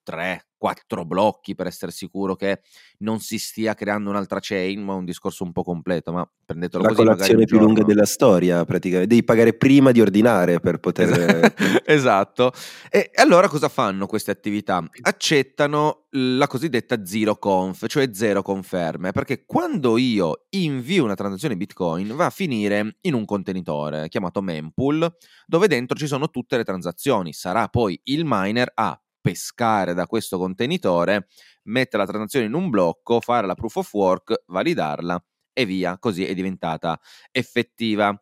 [0.07, 2.61] tre, quattro blocchi per essere sicuro che
[2.99, 6.88] non si stia creando un'altra chain, ma un discorso un po' completo, ma prendetelo La
[6.90, 7.03] così.
[7.03, 9.09] colazione più lunga della storia, praticamente.
[9.09, 11.53] Devi pagare prima di ordinare per poter...
[11.85, 12.53] esatto.
[12.88, 14.83] E allora cosa fanno queste attività?
[15.03, 22.14] Accettano la cosiddetta zero conf, cioè zero conferme, perché quando io invio una transazione Bitcoin
[22.14, 25.14] va a finire in un contenitore chiamato mempool,
[25.47, 27.33] dove dentro ci sono tutte le transazioni.
[27.33, 31.26] Sarà poi il miner a pescare da questo contenitore,
[31.64, 35.20] mettere la transazione in un blocco, fare la proof of work, validarla
[35.52, 36.96] e via, così è diventata
[37.32, 38.16] effettiva.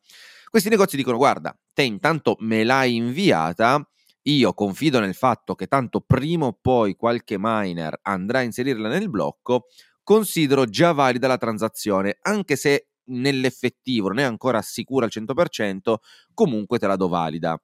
[0.49, 3.87] Questi negozi dicono guarda, te intanto me l'hai inviata,
[4.23, 9.11] io confido nel fatto che tanto prima o poi qualche miner andrà a inserirla nel
[9.11, 9.67] blocco,
[10.03, 15.97] considero già valida la transazione, anche se nell'effettivo non è ancora sicura al 100%,
[16.33, 17.61] comunque te la do valida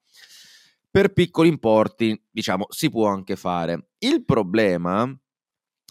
[0.90, 3.90] per piccoli importi, diciamo, si può anche fare.
[3.98, 5.08] Il problema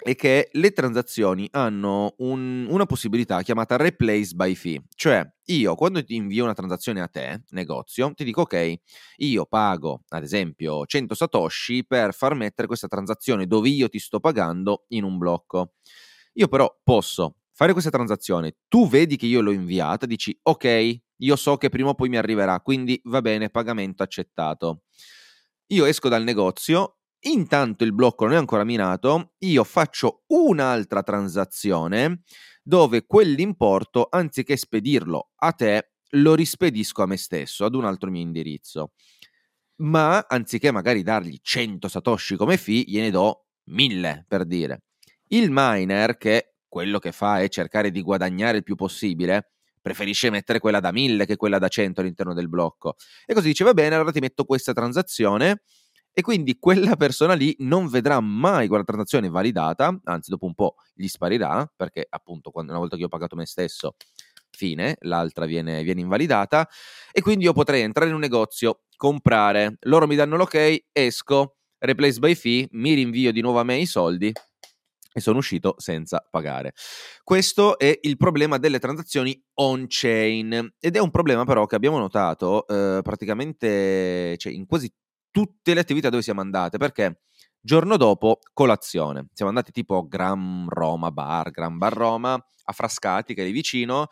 [0.02, 6.04] è che le transazioni hanno un, una possibilità chiamata replace by fee, cioè io quando
[6.04, 8.76] ti invio una transazione a te, negozio, ti dico ok,
[9.18, 14.20] io pago ad esempio 100 satoshi per far mettere questa transazione dove io ti sto
[14.20, 15.74] pagando in un blocco.
[16.34, 21.36] Io però posso fare questa transazione, tu vedi che io l'ho inviata, dici ok, io
[21.36, 24.84] so che prima o poi mi arriverà, quindi va bene, pagamento accettato.
[25.68, 32.22] Io esco dal negozio, intanto il blocco non è ancora minato, io faccio un'altra transazione
[32.64, 38.22] dove quell'importo, anziché spedirlo a te, lo rispedisco a me stesso, ad un altro mio
[38.22, 38.92] indirizzo.
[39.78, 44.84] Ma anziché magari dargli 100 satoshi come fee, gliene do 1000 per dire.
[45.30, 49.52] Il miner, che quello che fa è cercare di guadagnare il più possibile,
[49.82, 52.96] preferisce mettere quella da 1000 che quella da 100 all'interno del blocco.
[53.26, 55.62] E così dice va bene, allora ti metto questa transazione.
[56.12, 60.76] E quindi quella persona lì non vedrà mai quella transazione validata, anzi dopo un po'
[60.94, 63.96] gli sparirà, perché appunto quando, una volta che ho pagato me stesso,
[64.50, 66.68] fine, l'altra viene, viene invalidata,
[67.14, 72.20] e quindi io potrei entrare in un negozio, comprare, loro mi danno l'ok, esco, replace
[72.20, 74.34] by fee, mi rinvio di nuovo a me i soldi
[75.12, 76.74] e sono uscito senza pagare.
[77.24, 82.68] Questo è il problema delle transazioni on-chain ed è un problema però che abbiamo notato
[82.68, 84.92] eh, praticamente cioè, in quasi
[85.32, 87.22] tutte le attività dove siamo andate perché
[87.62, 93.42] giorno dopo colazione siamo andati tipo Gran Roma Bar, Gran Bar Roma a Frascati che
[93.42, 94.08] è lì vicino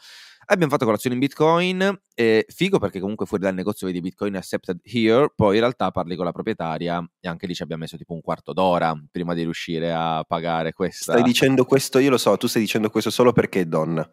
[0.49, 4.79] Abbiamo fatto colazione in Bitcoin, eh, figo perché comunque fuori dal negozio vedi Bitcoin accepted
[4.81, 8.13] here, poi in realtà parli con la proprietaria e anche lì ci abbiamo messo tipo
[8.13, 11.11] un quarto d'ora prima di riuscire a pagare questa.
[11.11, 14.09] Stai dicendo questo, io lo so, tu stai dicendo questo solo perché è donna.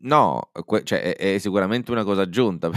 [0.00, 2.70] No, que- cioè è, è sicuramente una cosa aggiunta.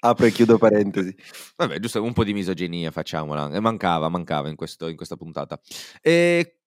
[0.00, 1.14] Apro e chiudo parentesi.
[1.56, 3.60] Vabbè, giusto un po' di misoginia facciamola.
[3.60, 5.60] Mancava, mancava in, questo, in questa puntata.
[6.00, 6.57] E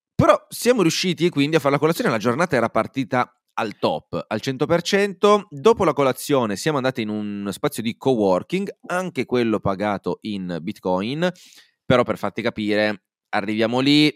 [0.52, 5.44] siamo riusciti quindi a fare la colazione, la giornata era partita al top, al 100%.
[5.50, 11.30] Dopo la colazione siamo andati in un spazio di coworking, anche quello pagato in Bitcoin,
[11.86, 14.14] però per farti capire, arriviamo lì,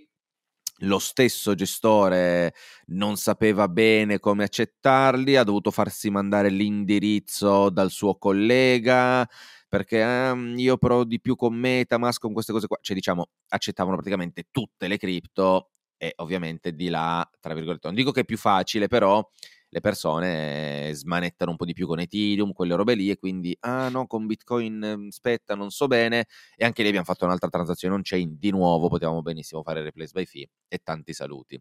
[0.80, 2.54] lo stesso gestore
[2.88, 9.26] non sapeva bene come accettarli, ha dovuto farsi mandare l'indirizzo dal suo collega
[9.70, 13.96] perché eh, io però di più con Metamask, con queste cose qua, cioè diciamo accettavano
[13.96, 15.72] praticamente tutte le cripto
[16.06, 19.28] e ovviamente di là, tra virgolette, non dico che è più facile, però
[19.70, 23.90] le persone smanettano un po' di più con Ethereum, quelle robe lì, e quindi, ah
[23.90, 27.96] no, con Bitcoin ehm, spetta, non so bene, e anche lì abbiamo fatto un'altra transazione
[27.96, 31.60] on-chain, di nuovo potevamo benissimo fare replace by fee, e tanti saluti.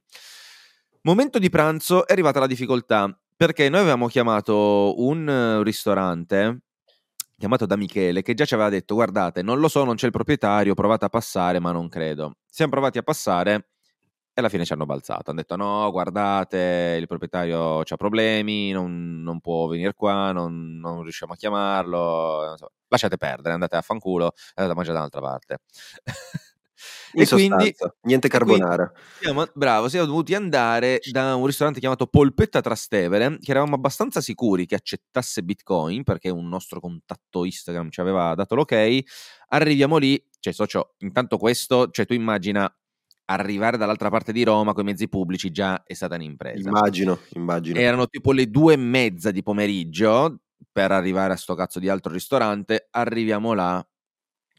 [1.02, 6.60] Momento di pranzo è arrivata la difficoltà, perché noi avevamo chiamato un ristorante
[7.36, 10.12] chiamato da Michele che già ci aveva detto guardate non lo so non c'è il
[10.12, 13.70] proprietario provate a passare ma non credo siamo provati a passare
[14.36, 15.30] e alla fine ci hanno balzato.
[15.30, 21.02] Hanno detto: no, guardate, il proprietario ha problemi, non, non, può venire qua, non, non
[21.02, 22.54] riusciamo a chiamarlo.
[22.56, 25.58] So, lasciate perdere, andate a fanculo, andate a mangiare da un'altra parte.
[27.14, 28.90] e quindi niente carbonara.
[29.20, 34.66] Siamo, bravo, siamo dovuti andare da un ristorante chiamato Polpetta Trastevere, che eravamo abbastanza sicuri
[34.66, 38.98] che accettasse Bitcoin, perché un nostro contatto Instagram ci aveva dato l'ok.
[39.50, 42.68] Arriviamo lì, cioè socio, intanto questo, cioè tu immagina
[43.26, 46.68] arrivare dall'altra parte di Roma con i mezzi pubblici già è stata un'impresa.
[46.68, 47.78] Immagino, immagino.
[47.78, 52.12] Erano tipo le due e mezza di pomeriggio per arrivare a sto cazzo di altro
[52.12, 52.88] ristorante.
[52.90, 53.86] Arriviamo là.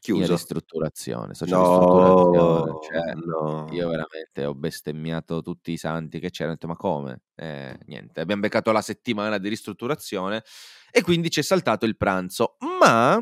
[0.00, 0.32] Chiuso.
[0.32, 1.32] Ristrutturazione.
[1.46, 2.72] No, ristrutturazione.
[2.82, 3.66] Cioè, no.
[3.72, 6.56] Io veramente ho bestemmiato tutti i santi che c'erano.
[6.66, 7.22] Ma come?
[7.34, 8.20] Eh, niente.
[8.20, 10.44] Abbiamo beccato la settimana di ristrutturazione
[10.90, 12.56] e quindi ci è saltato il pranzo.
[12.78, 13.20] Ma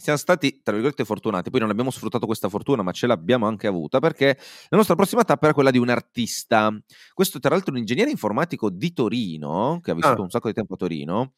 [0.00, 1.50] siamo stati, tra virgolette, fortunati.
[1.50, 4.38] Poi non abbiamo sfruttato questa fortuna, ma ce l'abbiamo anche avuta perché
[4.68, 6.72] la nostra prossima tappa era quella di un artista.
[7.12, 10.24] Questo, tra l'altro, un ingegnere informatico di Torino, che ha vissuto ah.
[10.24, 11.32] un sacco di tempo a Torino.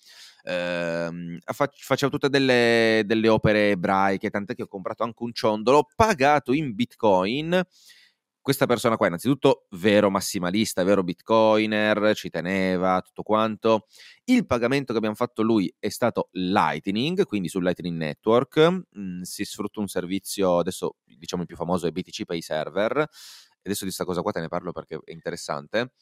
[0.44, 6.52] Ehm, faceva tutte delle, delle opere ebraiche, tant'è che ho comprato anche un ciondolo pagato
[6.52, 7.64] in bitcoin
[8.42, 13.86] questa persona qua, innanzitutto, vero massimalista, vero bitcoiner, ci teneva, tutto quanto.
[14.24, 18.84] Il pagamento che abbiamo fatto lui è stato Lightning, quindi sul Lightning Network.
[18.98, 22.90] Mm, si sfrutta un servizio, adesso diciamo il più famoso è BTC Pay Server.
[22.98, 25.92] Adesso di questa cosa qua te ne parlo perché è interessante.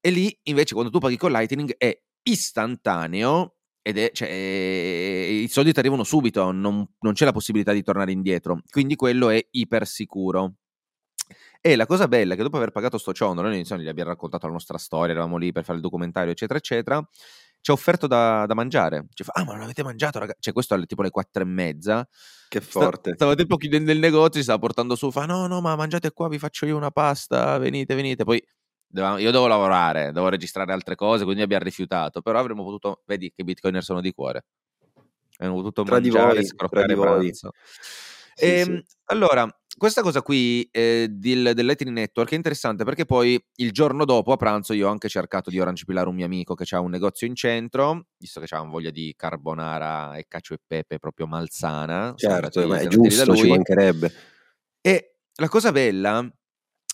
[0.00, 5.72] E lì, invece, quando tu paghi con Lightning è istantaneo ed è, cioè, i soldi
[5.72, 8.62] ti arrivano subito, non, non c'è la possibilità di tornare indietro.
[8.68, 10.56] Quindi quello è ipersicuro.
[11.60, 14.10] E la cosa bella è che dopo aver pagato sto ciondolo, noi insomma, gli abbiamo
[14.10, 17.08] raccontato la nostra storia, eravamo lì per fare il documentario, eccetera, eccetera.
[17.60, 19.06] Ci ha offerto da, da mangiare.
[19.12, 20.38] Ci fa, ah, ma non avete mangiato, ragazzi?
[20.40, 22.08] Cioè, questo è tipo le quattro e mezza.
[22.48, 23.14] Che forte.
[23.14, 26.28] Stava tipo chiudendo il negozio, si stava portando su, fa, no, no, ma mangiate qua,
[26.28, 28.22] vi faccio io una pasta, venite, venite.
[28.22, 28.40] Poi
[28.94, 32.22] io devo lavorare, devo registrare altre cose, quindi abbiamo rifiutato.
[32.22, 34.46] Però avremmo potuto, vedi che bitcoiner sono di cuore.
[35.38, 37.50] Avremmo potuto tra mangiare, di voi, scroccare pranzo.
[38.38, 38.70] Sì, sì.
[38.70, 43.72] Ehm, allora, questa cosa qui eh, del, del Lightning Network è interessante perché poi il
[43.72, 46.64] giorno dopo a pranzo io ho anche cercato di Orange Pilare un mio amico che
[46.74, 50.98] ha un negozio in centro, visto che aveva voglia di carbonara e cacio e pepe
[50.98, 52.14] proprio malsana.
[52.16, 54.12] Certo, ma è giusto, ci mancherebbe.
[54.80, 56.30] E la cosa bella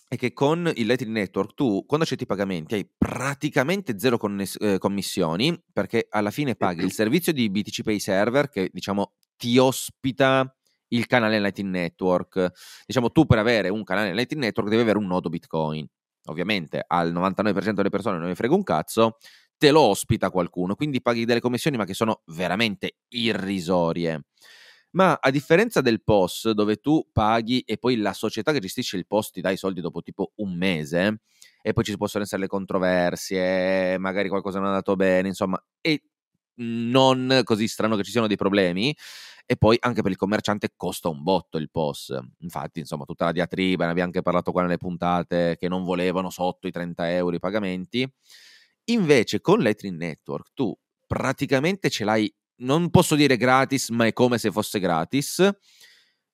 [0.07, 4.61] è che con il Lightning Network tu quando accetti i pagamenti hai praticamente zero conness-
[4.61, 9.57] eh, commissioni perché alla fine paghi il servizio di BTC Pay Server che diciamo ti
[9.57, 10.54] ospita
[10.89, 12.51] il canale Lightning Network.
[12.85, 15.87] Diciamo, tu per avere un canale Lightning Network devi avere un nodo Bitcoin.
[16.27, 19.17] Ovviamente al 99% delle persone non ne frega un cazzo,
[19.57, 24.25] te lo ospita qualcuno, quindi paghi delle commissioni ma che sono veramente irrisorie.
[24.91, 29.05] Ma a differenza del POS, dove tu paghi e poi la società che gestisce il
[29.05, 31.19] POS ti dà i soldi dopo tipo un mese,
[31.61, 36.03] e poi ci possono essere le controversie, magari qualcosa non è andato bene, insomma, e
[36.57, 38.95] non così strano che ci siano dei problemi
[39.45, 42.17] e poi anche per il commerciante costa un botto il POS.
[42.39, 46.29] Infatti, insomma, tutta la diatriba, ne abbiamo anche parlato qua nelle puntate, che non volevano
[46.29, 48.11] sotto i 30 euro i pagamenti.
[48.85, 50.75] Invece con Lightning Network tu
[51.07, 55.47] praticamente ce l'hai, non posso dire gratis, ma è come se fosse gratis.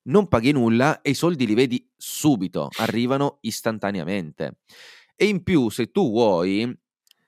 [0.04, 4.58] Non paghi nulla e i soldi li vedi subito, arrivano istantaneamente.
[5.14, 6.76] E in più, se tu vuoi,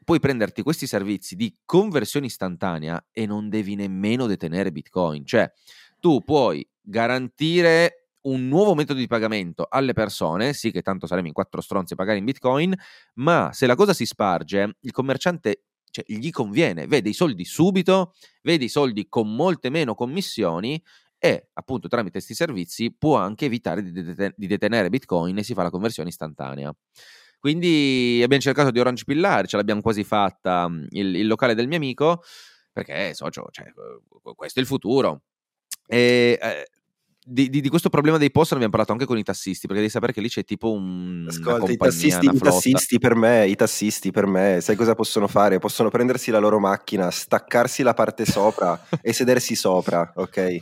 [0.04, 5.24] puoi prenderti questi servizi di conversione istantanea e non devi nemmeno detenere Bitcoin.
[5.24, 5.50] Cioè,
[5.98, 11.32] tu puoi garantire un nuovo metodo di pagamento alle persone, sì che tanto saremo in
[11.32, 12.74] quattro stronzi a pagare in Bitcoin,
[13.14, 18.14] ma se la cosa si sparge, il commerciante cioè, gli conviene, vede i soldi subito,
[18.42, 20.82] vede i soldi con molte meno commissioni
[21.18, 25.54] e appunto tramite questi servizi può anche evitare di, deten- di detenere Bitcoin e si
[25.54, 26.74] fa la conversione istantanea.
[27.44, 31.68] Quindi abbiamo cercato di Orange Pillare, ce l'abbiamo quasi fatta mm, il, il locale del
[31.68, 32.22] mio amico,
[32.72, 33.66] perché socio, cioè,
[34.34, 35.24] questo è il futuro.
[35.86, 36.66] E, eh,
[37.22, 39.92] di, di, di, questo problema dei post abbiamo parlato anche con i tassisti, perché devi
[39.92, 41.26] sapere che lì c'è tipo un.
[41.28, 45.58] Ascolta, i tassisti, i tassisti, per me, i tassisti per me, sai cosa possono fare?
[45.58, 50.56] Possono prendersi la loro macchina, staccarsi la parte sopra e sedersi sopra, ok?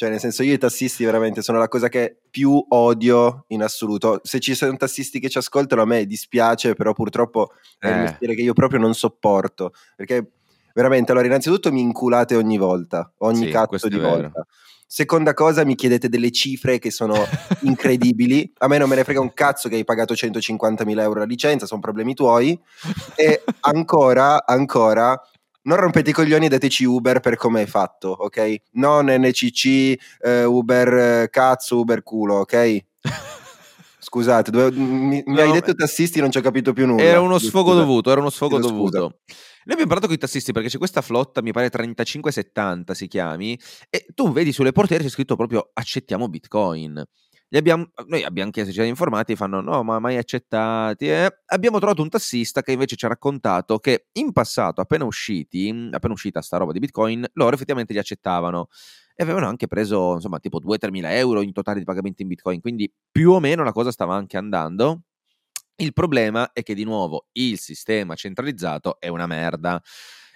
[0.00, 4.20] Cioè, nel senso, io i tassisti veramente sono la cosa che più odio in assoluto.
[4.22, 8.00] Se ci sono tassisti che ci ascoltano, a me dispiace, però purtroppo è un eh.
[8.04, 9.74] mestiere che io proprio non sopporto.
[9.94, 10.30] Perché
[10.72, 14.46] veramente, allora, innanzitutto mi inculate ogni volta, ogni sì, cazzo di volta.
[14.86, 17.14] Seconda cosa, mi chiedete delle cifre che sono
[17.64, 18.50] incredibili.
[18.56, 21.66] A me non me ne frega un cazzo che hai pagato 150.000 euro la licenza,
[21.66, 22.58] sono problemi tuoi.
[23.16, 25.20] E ancora, ancora,
[25.62, 28.54] non rompete i coglioni e dateci Uber per come è fatto, ok?
[28.72, 32.84] Non NCC, eh, Uber eh, cazzo, Uber culo, ok?
[34.02, 37.02] Scusate, dove, mi, no, mi, hai detto tassisti, non ci ho capito più nulla.
[37.02, 37.80] Era uno sfogo Scusa.
[37.80, 38.98] dovuto, era uno sfogo dovuto.
[38.98, 43.60] Noi abbiamo parlato con i tassisti perché c'è questa flotta, mi pare 3570 si chiami,
[43.90, 47.04] e tu vedi sulle portiere c'è scritto proprio accettiamo Bitcoin.
[47.52, 51.08] Abbiamo, noi abbiamo chiesto, ci siamo informati, fanno no, ma mai accettati.
[51.08, 51.40] Eh?
[51.46, 56.12] Abbiamo trovato un tassista che invece ci ha raccontato che in passato, appena usciti, appena
[56.12, 58.68] uscita sta roba di Bitcoin, loro effettivamente li accettavano
[59.16, 62.60] e avevano anche preso insomma tipo 2-3 mila euro in totale di pagamenti in Bitcoin,
[62.60, 65.02] quindi più o meno la cosa stava anche andando.
[65.76, 69.82] Il problema è che di nuovo il sistema centralizzato è una merda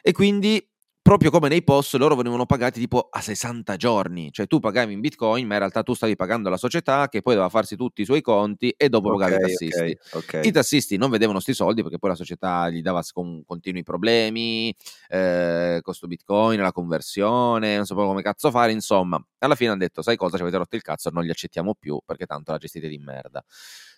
[0.03, 0.67] e quindi
[1.05, 5.01] proprio come nei POS loro venivano pagati tipo a 60 giorni, cioè tu pagavi in
[5.01, 8.07] bitcoin ma in realtà tu stavi pagando la società che poi doveva farsi tutti i
[8.07, 9.79] suoi conti e dopo okay, pagavi i tassisti.
[9.79, 10.47] Okay, okay.
[10.47, 14.75] I tassisti non vedevano sti soldi perché poi la società gli dava con continui problemi,
[15.09, 20.01] eh, costo bitcoin, la conversione, non sapevo come cazzo fare, insomma, alla fine hanno detto
[20.01, 22.89] sai cosa ci avete rotto il cazzo, non li accettiamo più perché tanto la gestite
[22.89, 23.45] di merda.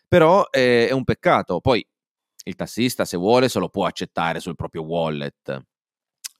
[0.08, 1.86] Però eh, è un peccato, poi
[2.46, 5.66] il tassista se vuole se lo può accettare sul proprio wallet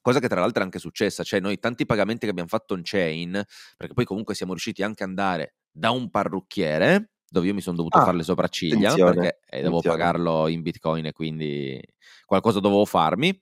[0.07, 2.81] cosa che tra l'altro è anche successa, cioè noi tanti pagamenti che abbiamo fatto on
[2.81, 3.43] chain,
[3.75, 7.75] perché poi comunque siamo riusciti anche ad andare da un parrucchiere, dove io mi sono
[7.75, 11.77] dovuto ah, fare le sopracciglia, perché eh, devo pagarlo in bitcoin e quindi
[12.25, 13.37] qualcosa dovevo farmi.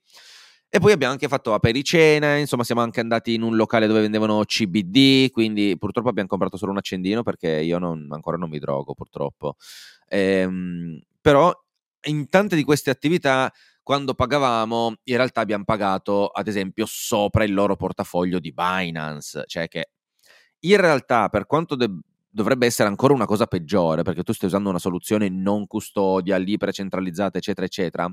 [0.68, 4.42] E poi abbiamo anche fatto apericena, insomma siamo anche andati in un locale dove vendevano
[4.44, 8.92] CBD, quindi purtroppo abbiamo comprato solo un accendino perché io non, ancora non mi drogo
[8.92, 9.54] purtroppo.
[10.08, 11.52] Ehm, però
[12.06, 13.52] in tante di queste attività
[13.86, 19.68] quando pagavamo, in realtà abbiamo pagato, ad esempio, sopra il loro portafoglio di Binance, cioè
[19.68, 19.90] che
[20.58, 24.70] in realtà, per quanto de- dovrebbe essere ancora una cosa peggiore, perché tu stai usando
[24.70, 28.12] una soluzione non custodia, libera, centralizzata, eccetera, eccetera,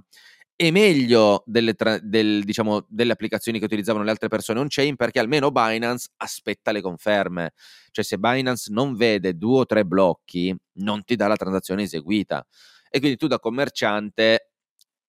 [0.55, 5.17] è meglio delle, tra- del, diciamo, delle applicazioni che utilizzavano le altre persone on-chain perché
[5.17, 7.53] almeno Binance aspetta le conferme.
[7.89, 12.45] Cioè se Binance non vede due o tre blocchi, non ti dà la transazione eseguita.
[12.91, 14.52] E quindi tu da commerciante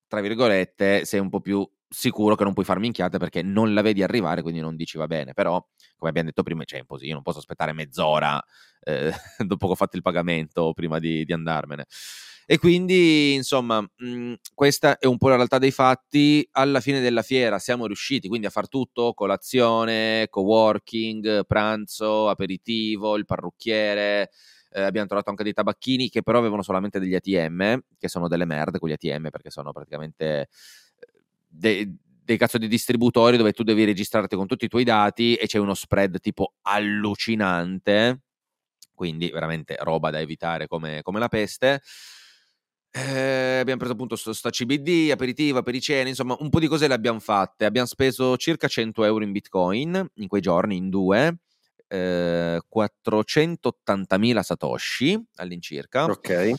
[0.07, 3.81] tra virgolette, sei un po' più sicuro che non puoi far minchiate perché non la
[3.81, 5.33] vedi arrivare, quindi non dici va bene.
[5.33, 5.63] Però,
[5.95, 8.43] come abbiamo detto prima, c'è cioè, io non posso aspettare mezz'ora
[8.81, 9.11] eh,
[9.45, 11.85] dopo che ho fatto il pagamento prima di, di andarmene.
[12.47, 16.47] E quindi, insomma, mh, mhmm, questa è un po' la realtà dei fatti.
[16.51, 23.25] Alla fine della fiera siamo riusciti quindi a far tutto: colazione, coworking, pranzo, aperitivo, il
[23.25, 24.29] parrucchiere
[24.75, 28.43] eh, abbiamo trovato anche dei tabacchini che però avevano solamente degli ATM, che sono delle
[28.43, 30.47] merde quegli ATM perché sono praticamente eh,
[31.47, 31.95] de-
[32.25, 35.59] dei cazzo di distributori dove tu devi registrarti con tutti i tuoi dati e c'è
[35.59, 38.23] uno spread tipo allucinante,
[38.93, 41.81] quindi veramente roba da evitare come, come la peste.
[42.91, 47.19] Eh, abbiamo preso appunto sta CBD, aperitivo, apericene, insomma un po' di cose le abbiamo
[47.19, 47.65] fatte.
[47.65, 51.37] Abbiamo speso circa 100 euro in bitcoin in quei giorni, in due
[51.95, 56.05] eh, 480.000 satoshi all'incirca.
[56.05, 56.29] Ok.
[56.29, 56.55] E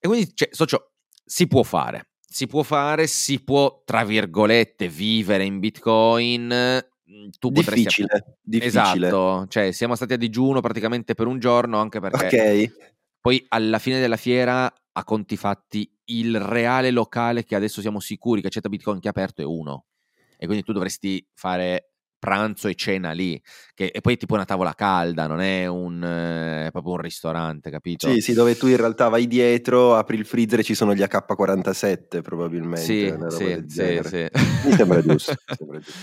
[0.00, 0.92] quindi, cioè, socio,
[1.24, 2.08] si può fare.
[2.20, 6.82] Si può fare, si può, tra virgolette, vivere in Bitcoin.
[7.10, 8.38] Mm, tu difficile, potresti...
[8.42, 9.06] difficile.
[9.06, 12.72] Esatto, cioè siamo stati a digiuno praticamente per un giorno anche perché okay.
[13.20, 18.40] poi alla fine della fiera a conti fatti il reale locale che adesso siamo sicuri
[18.40, 19.84] che accetta Bitcoin che è aperto è uno
[20.38, 21.93] e quindi tu dovresti fare
[22.24, 23.38] pranzo e cena lì,
[23.74, 27.70] che, e poi è tipo una tavola calda, non è un, eh, proprio un ristorante,
[27.70, 28.10] capito?
[28.10, 31.02] Sì, sì, dove tu in realtà vai dietro, apri il freezer e ci sono gli
[31.02, 32.80] AK-47 probabilmente.
[32.80, 34.28] Sì, sì, sì, sì.
[34.64, 35.34] Mi sembra giusto.
[35.46, 36.00] Mi sembra giusto.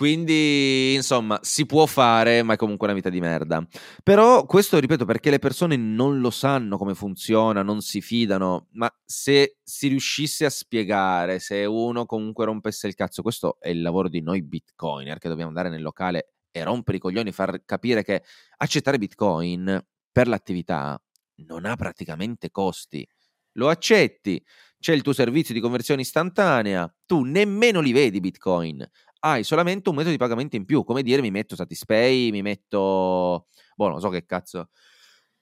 [0.00, 3.62] Quindi, insomma, si può fare, ma è comunque una vita di merda.
[4.02, 8.90] Però questo, ripeto, perché le persone non lo sanno come funziona, non si fidano, ma
[9.04, 14.08] se si riuscisse a spiegare, se uno comunque rompesse il cazzo, questo è il lavoro
[14.08, 18.22] di noi bitcoiner che dobbiamo andare nel locale e rompere i coglioni, far capire che
[18.56, 20.98] accettare bitcoin per l'attività
[21.44, 23.06] non ha praticamente costi.
[23.54, 24.42] Lo accetti,
[24.78, 28.88] c'è il tuo servizio di conversione istantanea, tu nemmeno li vedi bitcoin,
[29.20, 33.46] hai solamente un metodo di pagamento in più, come dire mi metto Satispay, mi metto...
[33.76, 34.68] Boh, non so che cazzo.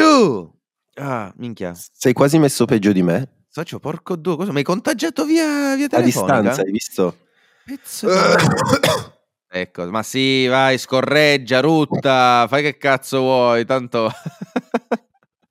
[0.00, 0.54] Oh.
[0.94, 1.72] Ah, minchia.
[1.74, 3.44] Sei quasi messo peggio di me.
[3.48, 4.52] Socio, porco due, cosa?
[4.52, 6.34] Mi hai contagiato via, via telefonica?
[6.34, 7.16] A distanza, hai visto?
[7.64, 8.08] Pezzo
[9.50, 14.10] Ecco, ma sì, vai, scorreggia, rutta, fai che cazzo vuoi, tanto...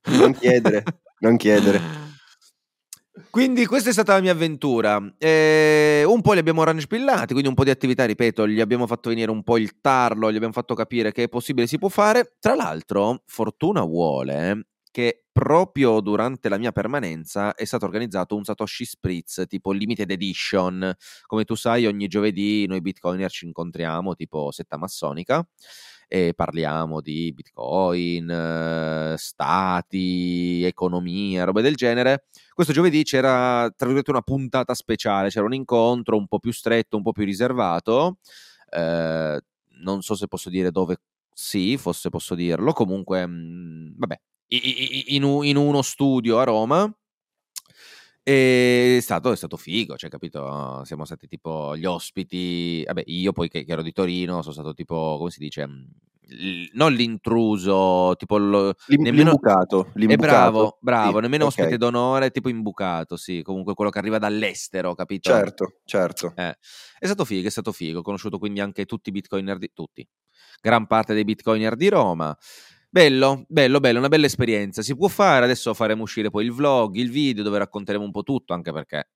[0.05, 0.83] non chiedere,
[1.19, 1.81] non chiedere.
[3.37, 4.99] Quindi questa è stata la mia avventura.
[5.19, 9.09] Eh, un po' li abbiamo ranspillati, quindi un po' di attività, ripeto, gli abbiamo fatto
[9.09, 12.33] venire un po' il tarlo, gli abbiamo fatto capire che è possibile, si può fare.
[12.39, 18.85] Tra l'altro, fortuna vuole che proprio durante la mia permanenza è stato organizzato un Satoshi
[18.85, 20.91] Spritz tipo limited edition.
[21.27, 25.47] Come tu sai, ogni giovedì noi bitcoiner ci incontriamo tipo setta massonica
[26.07, 32.25] e parliamo di bitcoin, stati, economia, robe del genere.
[32.53, 36.97] Questo giovedì c'era, tra virgolette, una puntata speciale, c'era un incontro un po' più stretto,
[36.97, 38.19] un po' più riservato.
[38.69, 39.39] Eh,
[39.81, 40.97] non so se posso dire dove
[41.33, 42.73] sì, forse posso dirlo.
[42.73, 46.91] Comunque, mh, vabbè, in, in, uno studio a Roma
[48.31, 50.83] è stato, è stato figo, cioè, capito?
[50.83, 54.73] Siamo stati tipo gli ospiti, vabbè, io poi che, che ero di Torino sono stato
[54.73, 55.65] tipo, come si dice,
[56.73, 60.25] non l'intruso, tipo lo, L'im- nemmeno, l'imbucato, è l'imbucato.
[60.25, 61.47] bravo, bravo, Sì, nemmeno ok.
[61.47, 65.29] ospite d'onore, tipo imbucato, sì, comunque quello che arriva dall'estero, capito?
[65.29, 66.33] Certo, certo.
[66.35, 66.57] Eh,
[66.99, 67.99] è stato figo, è stato figo.
[67.99, 70.05] Ho conosciuto quindi anche tutti i bitcoiner di tutti,
[70.61, 72.37] gran parte dei bitcoiner di Roma.
[72.97, 74.81] Bello, bello, bello, una bella esperienza.
[74.81, 78.23] Si può fare, adesso faremo uscire poi il vlog, il video dove racconteremo un po'
[78.23, 79.09] tutto, anche perché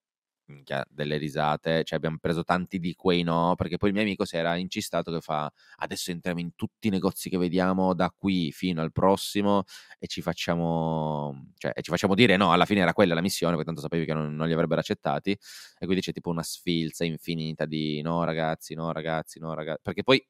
[0.45, 4.23] minchia, delle risate, cioè abbiamo preso tanti di quei no, perché poi il mio amico
[4.23, 8.51] si era incistato che fa adesso entriamo in tutti i negozi che vediamo da qui
[8.51, 9.63] fino al prossimo
[9.97, 13.53] e ci facciamo, cioè, e ci facciamo dire no, alla fine era quella la missione,
[13.53, 17.03] perché tanto sapevi che non, non li avrebbero accettati e quindi c'è tipo una sfilza
[17.03, 20.23] infinita di no ragazzi, no ragazzi, no ragazzi, perché poi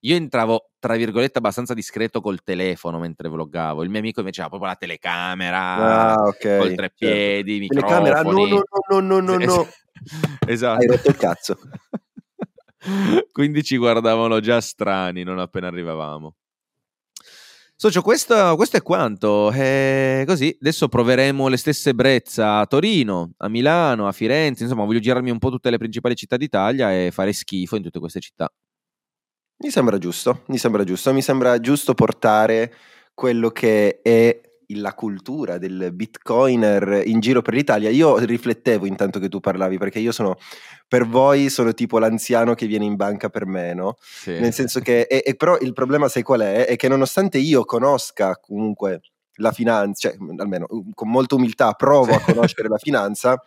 [0.00, 3.82] io entravo, tra virgolette, abbastanza discreto col telefono mentre vloggavo.
[3.82, 6.58] Il mio amico invece aveva proprio la telecamera, Ah, ok.
[6.58, 7.74] col treppiedi, certo.
[7.74, 9.68] Telecamera, no, no, no, no, no, no.
[10.46, 10.80] esatto.
[10.80, 11.58] Hai rotto il cazzo.
[13.32, 16.34] Quindi ci guardavano già strani non appena arrivavamo.
[17.80, 19.52] Socio, questo, questo è quanto.
[19.52, 24.64] Eh, così, adesso proveremo le stesse brezza a Torino, a Milano, a Firenze.
[24.64, 28.00] Insomma, voglio girarmi un po' tutte le principali città d'Italia e fare schifo in tutte
[28.00, 28.52] queste città.
[29.60, 32.72] Mi sembra giusto, mi sembra giusto, mi sembra giusto portare
[33.12, 34.40] quello che è
[34.74, 37.90] la cultura del bitcoiner in giro per l'Italia.
[37.90, 40.36] Io riflettevo intanto che tu parlavi, perché io sono,
[40.86, 43.96] per voi sono tipo l'anziano che viene in banca per me, no?
[43.98, 44.38] Sì.
[44.38, 46.66] Nel senso che, e, e però il problema sai qual è?
[46.66, 49.00] È che nonostante io conosca comunque
[49.40, 53.42] la finanza, cioè almeno con molta umiltà provo a conoscere la finanza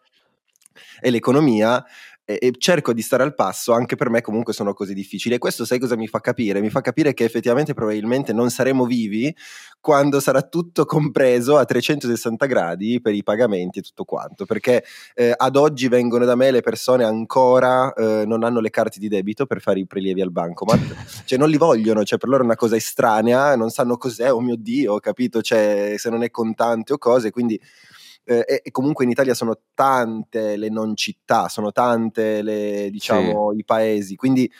[0.99, 1.83] e l'economia,
[2.25, 5.35] e, e cerco di stare al passo, anche per me comunque sono cose difficili.
[5.35, 6.61] E questo sai cosa mi fa capire?
[6.61, 9.35] Mi fa capire che effettivamente probabilmente non saremo vivi
[9.79, 14.83] quando sarà tutto compreso a 360 gradi per i pagamenti e tutto quanto, perché
[15.15, 19.07] eh, ad oggi vengono da me le persone ancora eh, non hanno le carte di
[19.07, 22.45] debito per fare i prelievi al bancomat, cioè non li vogliono, cioè per loro è
[22.45, 25.41] una cosa estranea, non sanno cos'è, oh mio Dio, capito?
[25.41, 27.59] Cioè se non è contante o cose, quindi
[28.23, 33.53] eh, e, e comunque in Italia sono tante le non città, sono tante le, diciamo,
[33.53, 34.51] i paesi, quindi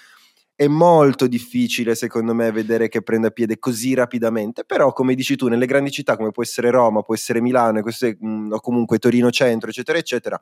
[0.55, 5.47] è molto difficile secondo me vedere che prenda piede così rapidamente, però come dici tu,
[5.47, 9.31] nelle grandi città come può essere Roma, può essere Milano queste, mh, o comunque Torino
[9.31, 10.39] Centro, eccetera, eccetera,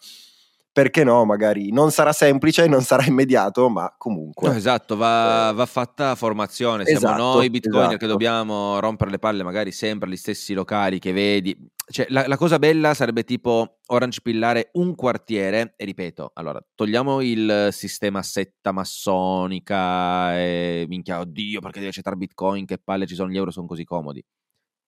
[0.72, 4.50] perché no, magari non sarà semplice, non sarà immediato, ma comunque.
[4.50, 6.86] No, esatto, va, va, fatta formazione.
[6.86, 7.98] Siamo Esatto, noi bitcoiner esatto.
[7.98, 11.58] che dobbiamo rompere le palle magari sempre agli stessi locali che vedi.
[11.92, 17.22] Cioè, la, la cosa bella sarebbe tipo orange pillare un quartiere e ripeto, allora, togliamo
[17.22, 23.32] il sistema setta massonica e minchia, oddio, perché devi accettare bitcoin, che palle ci sono
[23.32, 24.24] gli euro, sono così comodi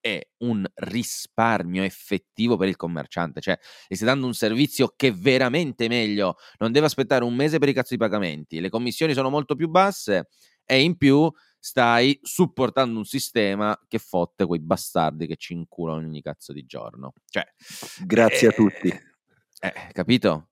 [0.01, 5.13] è un risparmio effettivo per il commerciante, cioè gli stai dando un servizio che è
[5.13, 9.29] veramente meglio, non deve aspettare un mese per i cazzo di pagamenti, le commissioni sono
[9.29, 10.27] molto più basse
[10.65, 16.21] e in più stai supportando un sistema che fotte quei bastardi che ci inculano ogni
[16.21, 17.13] cazzo di giorno.
[17.29, 17.45] Cioè,
[18.03, 18.87] Grazie eh, a tutti.
[18.87, 20.47] Eh, capito?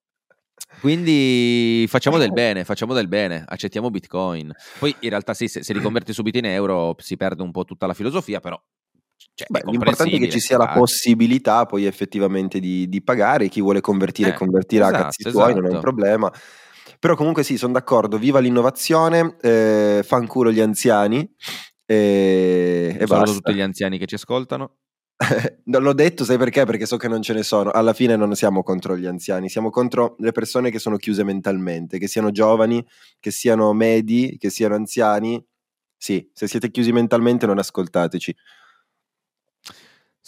[0.81, 4.53] Quindi facciamo del bene, facciamo del bene, accettiamo Bitcoin.
[4.77, 7.87] Poi in realtà sì, se, se riconverti subito in euro si perde un po' tutta
[7.87, 8.61] la filosofia, però
[9.34, 13.61] cioè, Beh, l'importante è che ci sia la possibilità poi effettivamente di, di pagare, chi
[13.61, 15.82] vuole convertire Eh, convertirà a esatto, cazzi suoi, non è un esatto.
[15.82, 16.34] problema.
[16.99, 21.20] Però comunque sì, sono d'accordo, viva l'innovazione, eh, fanculo gli anziani
[21.86, 24.76] e, e Saluto tutti gli anziani che ci ascoltano.
[25.65, 26.65] Non l'ho detto, sai perché?
[26.65, 27.72] Perché so che non ce ne sono.
[27.72, 31.97] Alla fine non siamo contro gli anziani, siamo contro le persone che sono chiuse mentalmente,
[31.97, 32.86] che siano giovani,
[33.20, 35.43] che siano medi, che siano anziani.
[35.97, 38.36] Sì, se siete chiusi mentalmente non ascoltateci.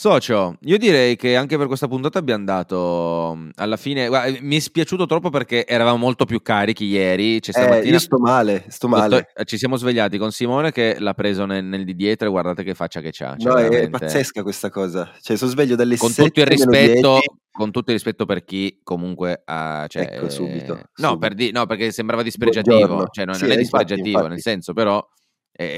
[0.02, 4.08] Socio, io direi che anche per questa puntata abbiamo dato alla fine.
[4.08, 7.40] guarda, mi è spiaciuto troppo perché eravamo molto più carichi ieri.
[7.40, 9.10] Cioè, Eh, stamattina io sto male, sto male.
[9.28, 12.64] dottor- ci siamo svegliati con Simone che l'ha preso nel, nel di dietro e guardate
[12.64, 13.36] che faccia che c'ha.
[13.38, 15.08] Cioè, no, è veramente- pazzesca questa cosa.
[15.22, 17.28] Cioè, sono sveglio dalle Con 7 tutto il rispetto, 10.
[17.52, 19.86] con tutto il rispetto per chi comunque ha.
[19.88, 21.18] Cioè, Ecco, subito, No, subito.
[21.20, 23.06] per di- no, perché sembrava dispregiativo.
[23.12, 24.30] Cioè, non, Sì, non è infatti, dispregiativo, infatti.
[24.30, 25.08] nel senso, però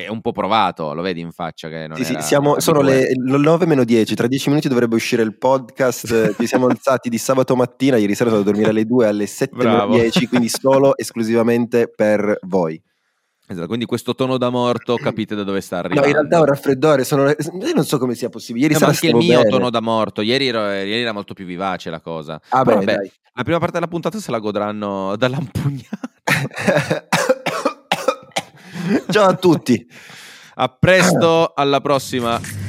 [0.05, 3.09] è, un po' provato, lo vedi in faccia che non Sì, sì, siamo- sono le,
[3.13, 6.11] le 9 meno 10, tra 10 minuti dovrebbe uscire il podcast.
[6.11, 9.25] eh, Ci siamo alzati di sabato mattina, ieri sera sono a dormire alle 2, alle
[9.25, 9.93] 7 meno Bravo.
[9.95, 12.81] 10, quindi solo esclusivamente per voi.
[13.45, 16.07] Esatto, quindi questo tono da morto capite da dove sta No, arrivando.
[16.07, 18.67] in realtà è un raffreddore, sono, io non so come sia possibile.
[18.67, 19.49] Ieri No, anche il mio bene.
[19.49, 20.21] tono da morto.
[20.21, 22.39] Ieri, ero- ieri era molto più vivace la cosa.
[22.49, 23.11] Ah, beh, vabbè, dai.
[23.33, 26.09] la prima parte della puntata se la godranno dall'ampugnata.
[29.09, 29.87] Ciao a tutti.
[30.55, 32.62] A presto, alla prossima.